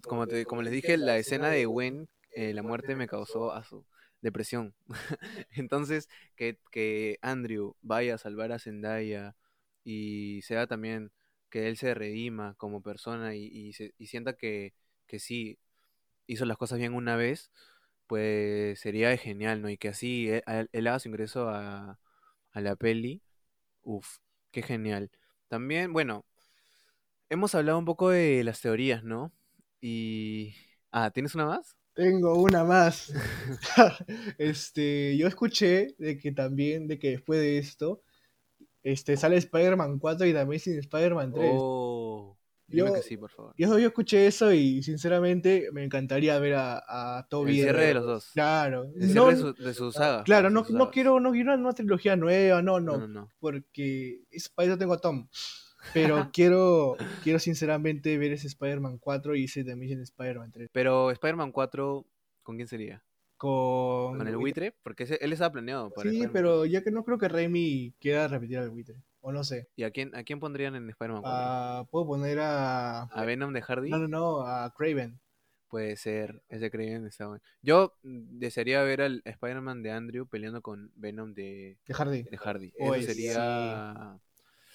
[0.00, 3.64] como, te, como les dije, la escena de Gwen, eh, la muerte me causó a
[3.64, 3.84] su
[4.20, 4.74] depresión.
[5.52, 9.36] Entonces, que, que Andrew vaya a salvar a Zendaya
[9.84, 11.12] y sea también
[11.50, 14.74] que él se redima como persona y, y, se- y sienta que,
[15.06, 15.58] que sí
[16.26, 17.50] hizo las cosas bien una vez,
[18.06, 19.70] pues sería genial, ¿no?
[19.70, 21.98] Y que así él- él haga su ingreso a,
[22.52, 23.22] a la peli.
[23.82, 24.18] Uf,
[24.52, 25.10] qué genial.
[25.48, 26.26] También, bueno,
[27.28, 29.32] hemos hablado un poco de las teorías, ¿no?
[29.80, 30.54] Y...
[30.92, 31.76] Ah, ¿tienes una más?
[31.96, 33.12] Tengo una más.
[34.38, 38.02] este, yo escuché de que también, de que después de esto,
[38.82, 41.50] este, sale Spider-Man 4 y The Amazing Spider-Man 3.
[41.54, 42.36] Oh,
[42.66, 43.54] dime Yo- que sí, por favor.
[43.56, 47.54] Yo, yo escuché eso y sinceramente me encantaría ver a, a El Toby.
[47.54, 48.30] cierre de los dos.
[48.34, 48.84] Claro.
[49.00, 50.22] El No- cierre de su, de su saga.
[50.24, 53.28] Claro, no, no quiero, no quiero una trilogía nueva, no, no, No, no, no.
[53.40, 55.28] porque es, para eso tengo a Tom.
[55.94, 60.70] Pero quiero, quiero sinceramente ver ese Spider-Man 4 y ese The Amazing Spider-Man 3.
[60.72, 62.04] Pero Spider-Man 4,
[62.42, 63.02] ¿con quién sería?
[63.36, 64.74] Con, ¿Con el buitre?
[64.82, 68.28] Porque ese- él estaba planeado para Sí, pero ya que no creo que Raimi quiera
[68.28, 69.02] repetir al buitre.
[69.20, 69.66] O no sé.
[69.66, 69.72] 4.
[69.76, 71.36] ¿Y a quién, a quién pondrían en Spider-Man 4?
[71.38, 73.02] Ah, Puedo poner a.
[73.02, 73.90] ¿A Venom de Hardy?
[73.90, 75.20] No, no, no, a Craven.
[75.68, 77.42] Puede ser, ese Craven está bueno.
[77.60, 82.22] Yo desearía ver al Spider-Man de Andrew peleando con Venom de, De Hardy.
[82.22, 82.72] de Hardy.
[82.78, 84.18] Eso sería,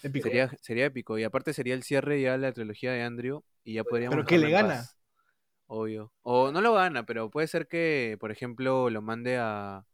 [0.03, 0.29] Épico.
[0.29, 1.17] sería, sería épico.
[1.17, 4.25] Y aparte sería el cierre ya de la trilogía de Andrew y ya podríamos ¿Pero
[4.25, 4.67] qué dejarlo le gana?
[4.67, 4.97] paz.
[5.67, 6.13] Obvio.
[6.21, 9.85] O no lo gana, pero puede ser que, por ejemplo, lo mande a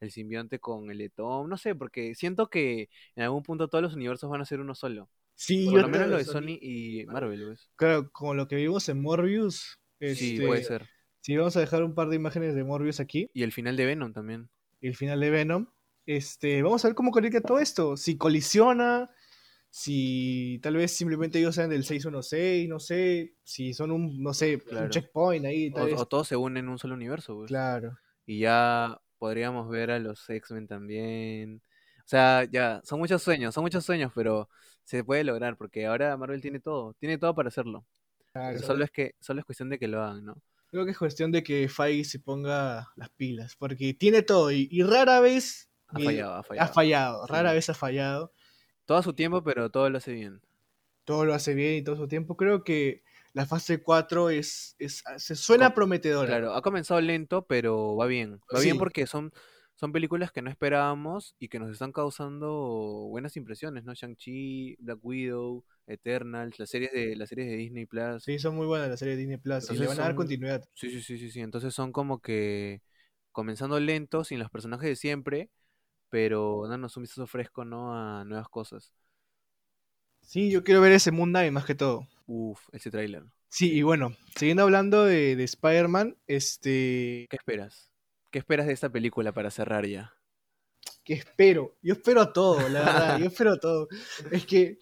[0.00, 1.48] el simbionte con el de Tom.
[1.48, 4.74] No sé, porque siento que en algún punto todos los universos van a ser uno
[4.74, 5.10] solo.
[5.34, 7.70] Sí, Por lo menos lo de Sony y Marvel, ¿ves?
[7.76, 9.78] Claro, como lo que vimos en Morbius.
[10.00, 10.86] Sí, este, puede ser.
[11.20, 13.28] Sí, vamos a dejar un par de imágenes de Morbius aquí.
[13.34, 14.48] Y el final de Venom también.
[14.80, 15.66] Y el final de Venom.
[16.06, 17.96] Este, vamos a ver cómo conecta todo esto.
[17.96, 19.10] Si colisiona,
[19.80, 23.34] si tal vez simplemente ellos sean del 616, no sé.
[23.44, 24.86] Si son un, no sé, Claro.
[24.86, 26.00] un checkpoint ahí, O, tal vez.
[26.00, 27.48] o todos se unen en un solo universo, pues.
[27.48, 27.98] Claro.
[28.26, 31.62] Y ya podríamos ver a los X-Men también.
[32.04, 34.48] O sea, ya, son muchos sueños, son muchos sueños, pero
[34.84, 37.84] se puede lograr porque ahora Marvel tiene todo, tiene todo para hacerlo.
[38.32, 38.58] claro.
[38.60, 40.36] Solo es que, solo es cuestión de que lo hagan, ¿no?
[40.70, 43.56] Creo que es cuestión de que Feige se ponga las pilas.
[43.56, 44.50] Porque tiene todo.
[44.50, 45.70] Y, y rara vez.
[45.88, 46.72] Ha fallado, ha Ha fallado.
[46.72, 47.26] fallado.
[47.26, 47.54] Rara Sí.
[47.54, 48.32] vez ha fallado.
[48.86, 50.40] Todo a su tiempo, pero todo lo hace bien.
[51.04, 52.36] todo lo hace bien y todo su tiempo.
[52.36, 56.26] Creo que la fase 4 es, es se suena Com- prometedora.
[56.28, 58.40] Claro, ha comenzado lento, pero va bien.
[58.54, 59.32] Va bien porque son,
[59.76, 62.48] son películas que no esperábamos y que nos están causando
[63.10, 63.94] buenas impresiones, ¿no?
[63.94, 68.24] Shang-Chi, Black Widow, Eternals, las series de, las series de Disney Plus.
[68.24, 70.64] Sí, son muy buenas las series de Disney Plus y le van a dar continuidad.
[70.74, 71.40] Sí, sí, sí, sí, sí.
[71.40, 72.82] Entonces son como que
[73.32, 75.50] comenzando lentos, sin los personajes de siempre,
[76.16, 77.94] pero dándonos un vistazo fresco, ¿no?
[77.94, 78.90] A nuevas cosas.
[80.22, 82.08] Sí, yo quiero ver ese Moon Knight más que todo.
[82.24, 83.24] Uf, ese tráiler.
[83.50, 87.90] Sí, y bueno, siguiendo hablando de, de Spider-Man, este, ¿Qué esperas?
[88.30, 90.14] ¿Qué esperas de esta película para cerrar ya?
[91.04, 93.88] que espero, yo espero todo, la verdad, yo espero todo.
[94.30, 94.78] Es que,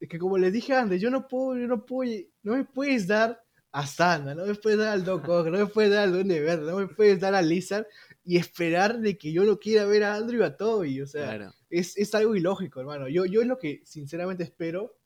[0.00, 2.10] es que como les dije antes, yo no puedo, yo no puedo,
[2.42, 5.66] no me puedes dar a Sandra, no me puedes dar al Doc Ock, no me
[5.66, 7.86] puedes dar al Duende Verde, no me puedes dar a Lizard
[8.28, 11.24] y esperar de que yo no quiera ver a Andrew y a Toby, o sea,
[11.36, 11.54] Claro.
[11.70, 13.08] es, es algo ilógico, hermano.
[13.08, 14.98] Yo, yo lo que sinceramente espero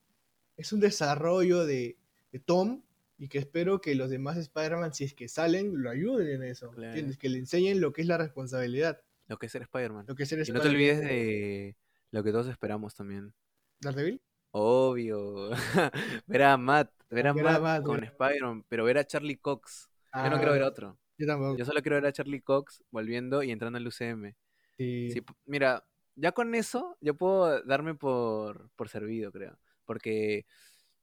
[0.57, 1.99] es un desarrollo de,
[2.33, 2.83] de Tom
[3.19, 6.71] y que espero que los demás Spider-Man, si es que salen, lo ayuden en eso,
[6.71, 6.89] Claro.
[6.89, 7.19] ¿entiendes?
[7.19, 10.07] Que le enseñen lo que es la responsabilidad, Lo que es ser Spider-Man.
[10.09, 11.77] lo que es ser Y no te olvides de
[12.13, 13.35] lo que todos esperamos también.
[13.81, 14.21] ¿Daredevil?
[14.53, 15.51] Obvio.
[16.27, 19.89] ver a Matt, ver a Ver a Matt con Spider-Man, pero ver a Charlie Cox.
[20.15, 20.99] Yo no quiero ver a otro.
[21.21, 21.59] Yo tampoco.
[21.59, 24.35] Yo solo quiero ver a Charlie Cox volviendo y entrando al UCM.
[24.79, 25.23] Sí.
[25.45, 25.85] Mira,
[26.17, 29.59] ya con eso yo puedo darme por, por servido, creo.
[29.85, 30.47] Porque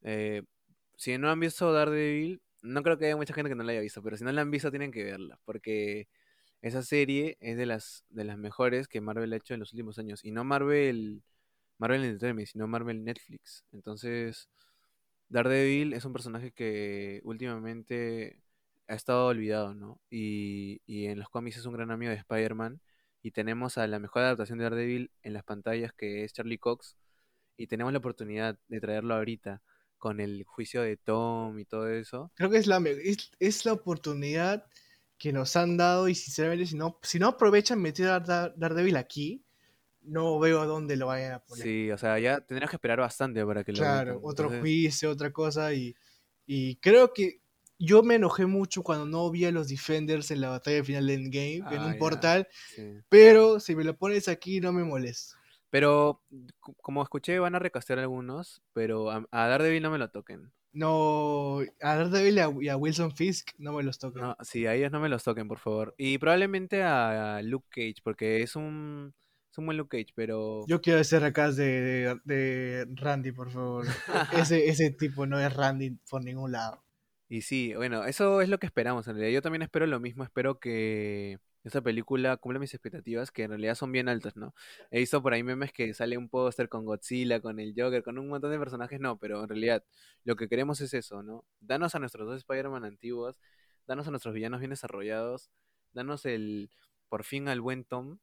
[0.01, 0.41] eh,
[0.95, 3.81] si no han visto Daredevil, no creo que haya mucha gente que no la haya
[3.81, 6.07] visto, pero si no la han visto tienen que verla, porque
[6.63, 9.99] esa serie es de las, de las mejores que Marvel ha hecho en los últimos
[9.99, 10.25] años.
[10.25, 11.21] Y no Marvel,
[11.77, 13.63] Marvel Entertainment, sino Marvel Netflix.
[13.71, 14.49] Entonces,
[15.29, 18.41] Daredevil es un personaje que últimamente
[18.87, 19.99] ha estado olvidado, ¿no?
[20.09, 22.81] Y, y en los cómics es un gran amigo de Spider-Man.
[23.21, 26.95] y tenemos a la mejor adaptación de Daredevil en las pantallas que es Charlie Cox
[27.57, 29.61] y tenemos la oportunidad de traerlo ahorita
[29.97, 32.31] con el juicio de Tom y todo eso.
[32.35, 34.65] Creo que es la, es, es la oportunidad
[35.17, 39.43] que nos han dado y sinceramente si no, si no aprovechan meter a Daredevil aquí,
[40.01, 41.63] no veo dónde lo vayan a poner.
[41.63, 45.33] Sí, o sea, ya tendrás que esperar bastante para que lo Claro, otro juicio, otra
[45.33, 45.95] cosa y,
[46.45, 47.41] y creo que
[47.79, 51.13] yo me enojé mucho cuando no vi a los Defenders en la batalla final de
[51.13, 52.47] Endgame en un ah, portal,
[53.09, 55.37] pero si me lo pones aquí no me molesta.
[55.69, 56.23] Pero
[56.81, 60.51] como escuché van a recastear algunos, pero a, Daredevil no me lo toquen.
[60.71, 64.21] No, a Daredevil y a, Wilson Fisk no me los toquen.
[64.21, 65.93] No, sí, a ellos no me los toquen, por favor.
[65.97, 69.13] Y probablemente a, Luke Cage, porque es un,
[69.51, 70.65] es un buen Luke Cage, pero...
[70.67, 73.85] Yo quiero ese recast de, de, Randy, por favor.
[74.37, 76.81] ese, ese tipo no es Randy por ningún lado.
[77.29, 79.33] Y sí, bueno, eso es lo que esperamos en realidad.
[79.33, 83.75] Yo también espero lo mismo, espero que esta película cumple mis expectativas, que en realidad
[83.75, 84.53] son bien altas, ¿no?
[84.91, 88.17] He visto por ahí memes que sale un póster con Godzilla, con el Joker, con
[88.17, 89.83] un montón de personajes, no, pero en realidad
[90.23, 91.43] lo que queremos es eso, ¿no?
[91.59, 93.39] Danos a nuestros dos Spider-Man antiguos,
[93.85, 95.51] danos a nuestros villanos bien desarrollados,
[95.91, 96.71] danos el,
[97.09, 98.19] por fin al buen Tom,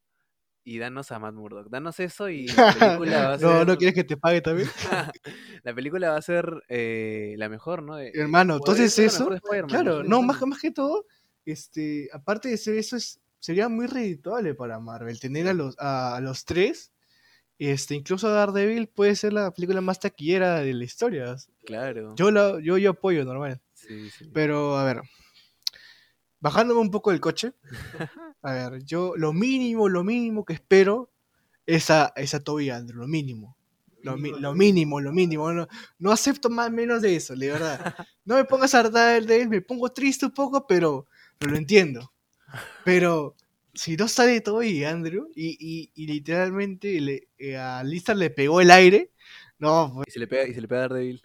[0.64, 1.68] y danos a Matt Murdock.
[1.68, 3.48] Danos eso y la película va a ser...
[3.48, 4.68] no, ¿no quieres que te pague también?
[5.62, 7.98] la película va a ser eh, la mejor, ¿no?
[7.98, 9.28] Hermano, entonces eso...
[9.68, 11.06] Claro, no, más, más que todo,
[11.44, 16.18] este, aparte de ser eso, es, sería muy redituable para Marvel tener a los, a,
[16.22, 16.92] los tres.
[17.58, 21.36] Este, incluso Daredevil puede ser la película más taquillera de la historia.
[21.66, 22.14] Claro.
[22.16, 23.60] Yo, la, yo, yo apoyo, normal.
[23.74, 24.30] Sí, sí.
[24.32, 25.02] Pero, a ver,
[26.40, 27.52] bajándome un poco del coche,
[28.44, 31.10] a ver, yo lo mínimo, lo mínimo que espero
[31.66, 33.56] es a, es a Toby Andrew, lo mínimo.
[34.02, 34.18] Lo,
[34.54, 35.50] mínimo, lo mínimo.
[35.50, 35.66] No,
[35.98, 37.94] no, acepto más menos de eso, de verdad.
[38.26, 41.06] No me pongas a hartar de él, me pongo triste un poco, pero,
[41.38, 42.12] pero lo entiendo.
[42.84, 43.34] Pero
[43.72, 48.60] si no sale Toby Andrew y, y, y literalmente le, eh, a Lisa le pegó
[48.60, 49.10] el aire,
[49.58, 49.90] no.
[49.94, 50.08] Pues...
[50.08, 51.22] Y se le pega, y se le pega a Daredevil.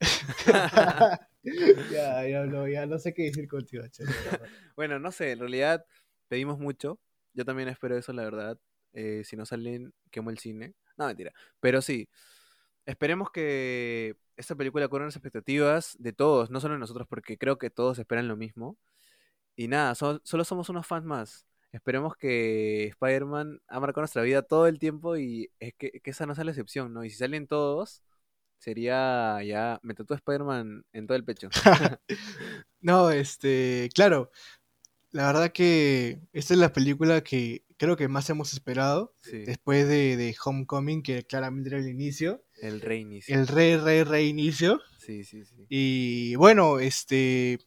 [1.92, 3.84] ya, ya no, ya no sé qué decir contigo,
[4.76, 5.84] Bueno, no sé, en realidad
[6.28, 7.00] pedimos mucho.
[7.34, 8.58] Yo también espero eso, la verdad.
[8.92, 10.74] Eh, si no salen, quemo el cine.
[10.96, 11.32] No, mentira.
[11.60, 12.08] Pero sí,
[12.86, 17.58] esperemos que esta película corra las expectativas de todos, no solo de nosotros, porque creo
[17.58, 18.78] que todos esperan lo mismo.
[19.56, 21.46] Y nada, solo somos unos fans más.
[21.72, 26.34] Esperemos que Spider-Man ha marcado nuestra vida todo el tiempo y es que, esa no
[26.34, 27.04] sea la excepción, ¿no?
[27.04, 28.02] Y si salen todos,
[28.58, 31.50] sería ya, me a Spider-Man en todo el pecho.
[32.80, 34.30] no, este, claro,
[35.10, 39.14] la verdad que esta es la película que creo que más hemos esperado.
[39.30, 42.44] Después de, Homecoming, que claramente era el inicio.
[42.60, 43.34] El reinicio.
[43.34, 44.80] El re, re, reinicio.
[44.98, 45.66] Sí, sí, sí.
[45.68, 47.58] Y bueno, este.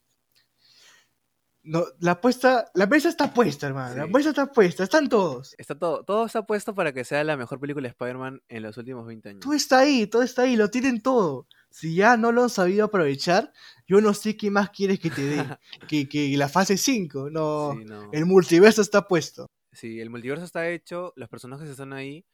[1.63, 3.95] No, la apuesta, la mesa está puesta, hermano.
[3.95, 5.53] La mesa está puesta, están todos.
[5.59, 8.77] Está todo, todo está puesto para que sea la mejor película de Spider-Man en los
[8.77, 9.41] últimos 20 años.
[9.41, 11.47] Todo está ahí, todo está ahí, lo tienen todo.
[11.71, 13.53] Si ya no lo han sabido aprovechar,
[13.87, 15.43] yo no sé qué más quieres que te dé.
[15.89, 17.73] que, que, la fase 5, no,
[18.11, 19.47] El multiverso está puesto.
[19.71, 22.25] Sí, el multiverso está hecho, los personajes están ahí,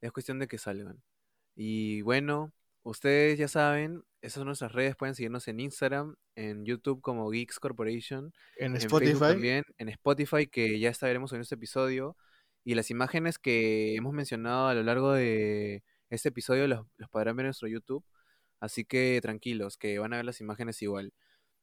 [0.00, 1.02] es cuestión de que salgan.
[1.56, 2.52] Y bueno,
[2.84, 7.58] ustedes ya saben, esas son nuestras redes, pueden seguirnos en Instagram, en YouTube como Geeks
[7.58, 12.16] Corporation, en, Spotify también, en Spotify que ya estaremos en este episodio
[12.64, 17.36] y las imágenes que hemos mencionado a lo largo de este episodio los, los podrán
[17.36, 18.04] ver en nuestro YouTube,
[18.60, 21.12] así que tranquilos, que van a ver las imágenes igual.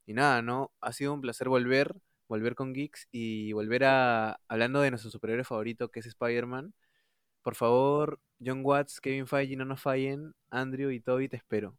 [0.05, 0.71] Y nada, ¿no?
[0.81, 1.95] Ha sido un placer volver,
[2.27, 6.73] volver con Geeks y volver a hablando de nuestro superhéroe favorito que es Spider-Man.
[7.41, 10.33] Por favor, John Watts, Kevin Feige, no nos fallen.
[10.49, 11.77] Andrew y Toby, te espero.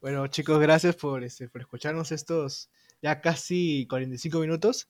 [0.00, 2.70] Bueno, chicos, gracias por, este, por escucharnos estos
[3.02, 4.88] ya casi 45 minutos.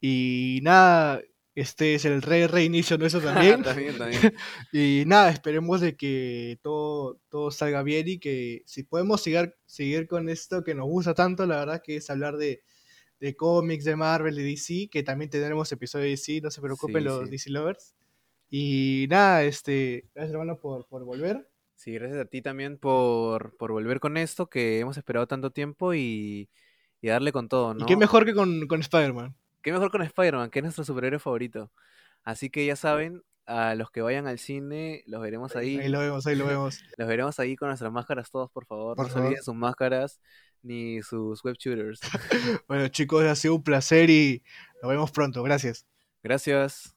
[0.00, 1.22] Y nada,
[1.54, 3.62] este es el re reinicio nuestro también.
[3.62, 4.34] también, también.
[4.72, 10.06] y nada, esperemos de que todo, todo salga bien y que si podemos seguir, seguir
[10.06, 12.62] con esto que nos gusta tanto, la verdad que es hablar de,
[13.20, 17.04] de cómics, de Marvel, de DC, que también tendremos episodio de DC, no se preocupen
[17.04, 17.94] los DC Lovers.
[18.50, 21.48] Y nada, este, gracias hermano por, por volver.
[21.76, 25.92] Sí, gracias a ti también por, por volver con esto que hemos esperado tanto tiempo
[25.94, 26.48] y,
[27.00, 27.82] y darle con todo, ¿no?
[27.82, 29.34] Y qué mejor que con, con Spider-Man.
[29.64, 31.72] Qué mejor con Spider-Man, que es nuestro superhéroe favorito.
[32.22, 35.78] Así que ya saben, a los que vayan al cine, los veremos ahí.
[35.78, 36.84] Ahí lo vemos, ahí lo vemos.
[36.98, 38.98] Los veremos ahí con nuestras máscaras todos, por favor.
[38.98, 40.20] no se olviden sus máscaras
[40.62, 42.00] ni sus web shooters.
[42.68, 44.42] bueno, chicos, ha sido un placer y
[44.82, 45.42] nos vemos pronto.
[45.42, 45.86] Gracias.
[46.22, 46.93] Gracias.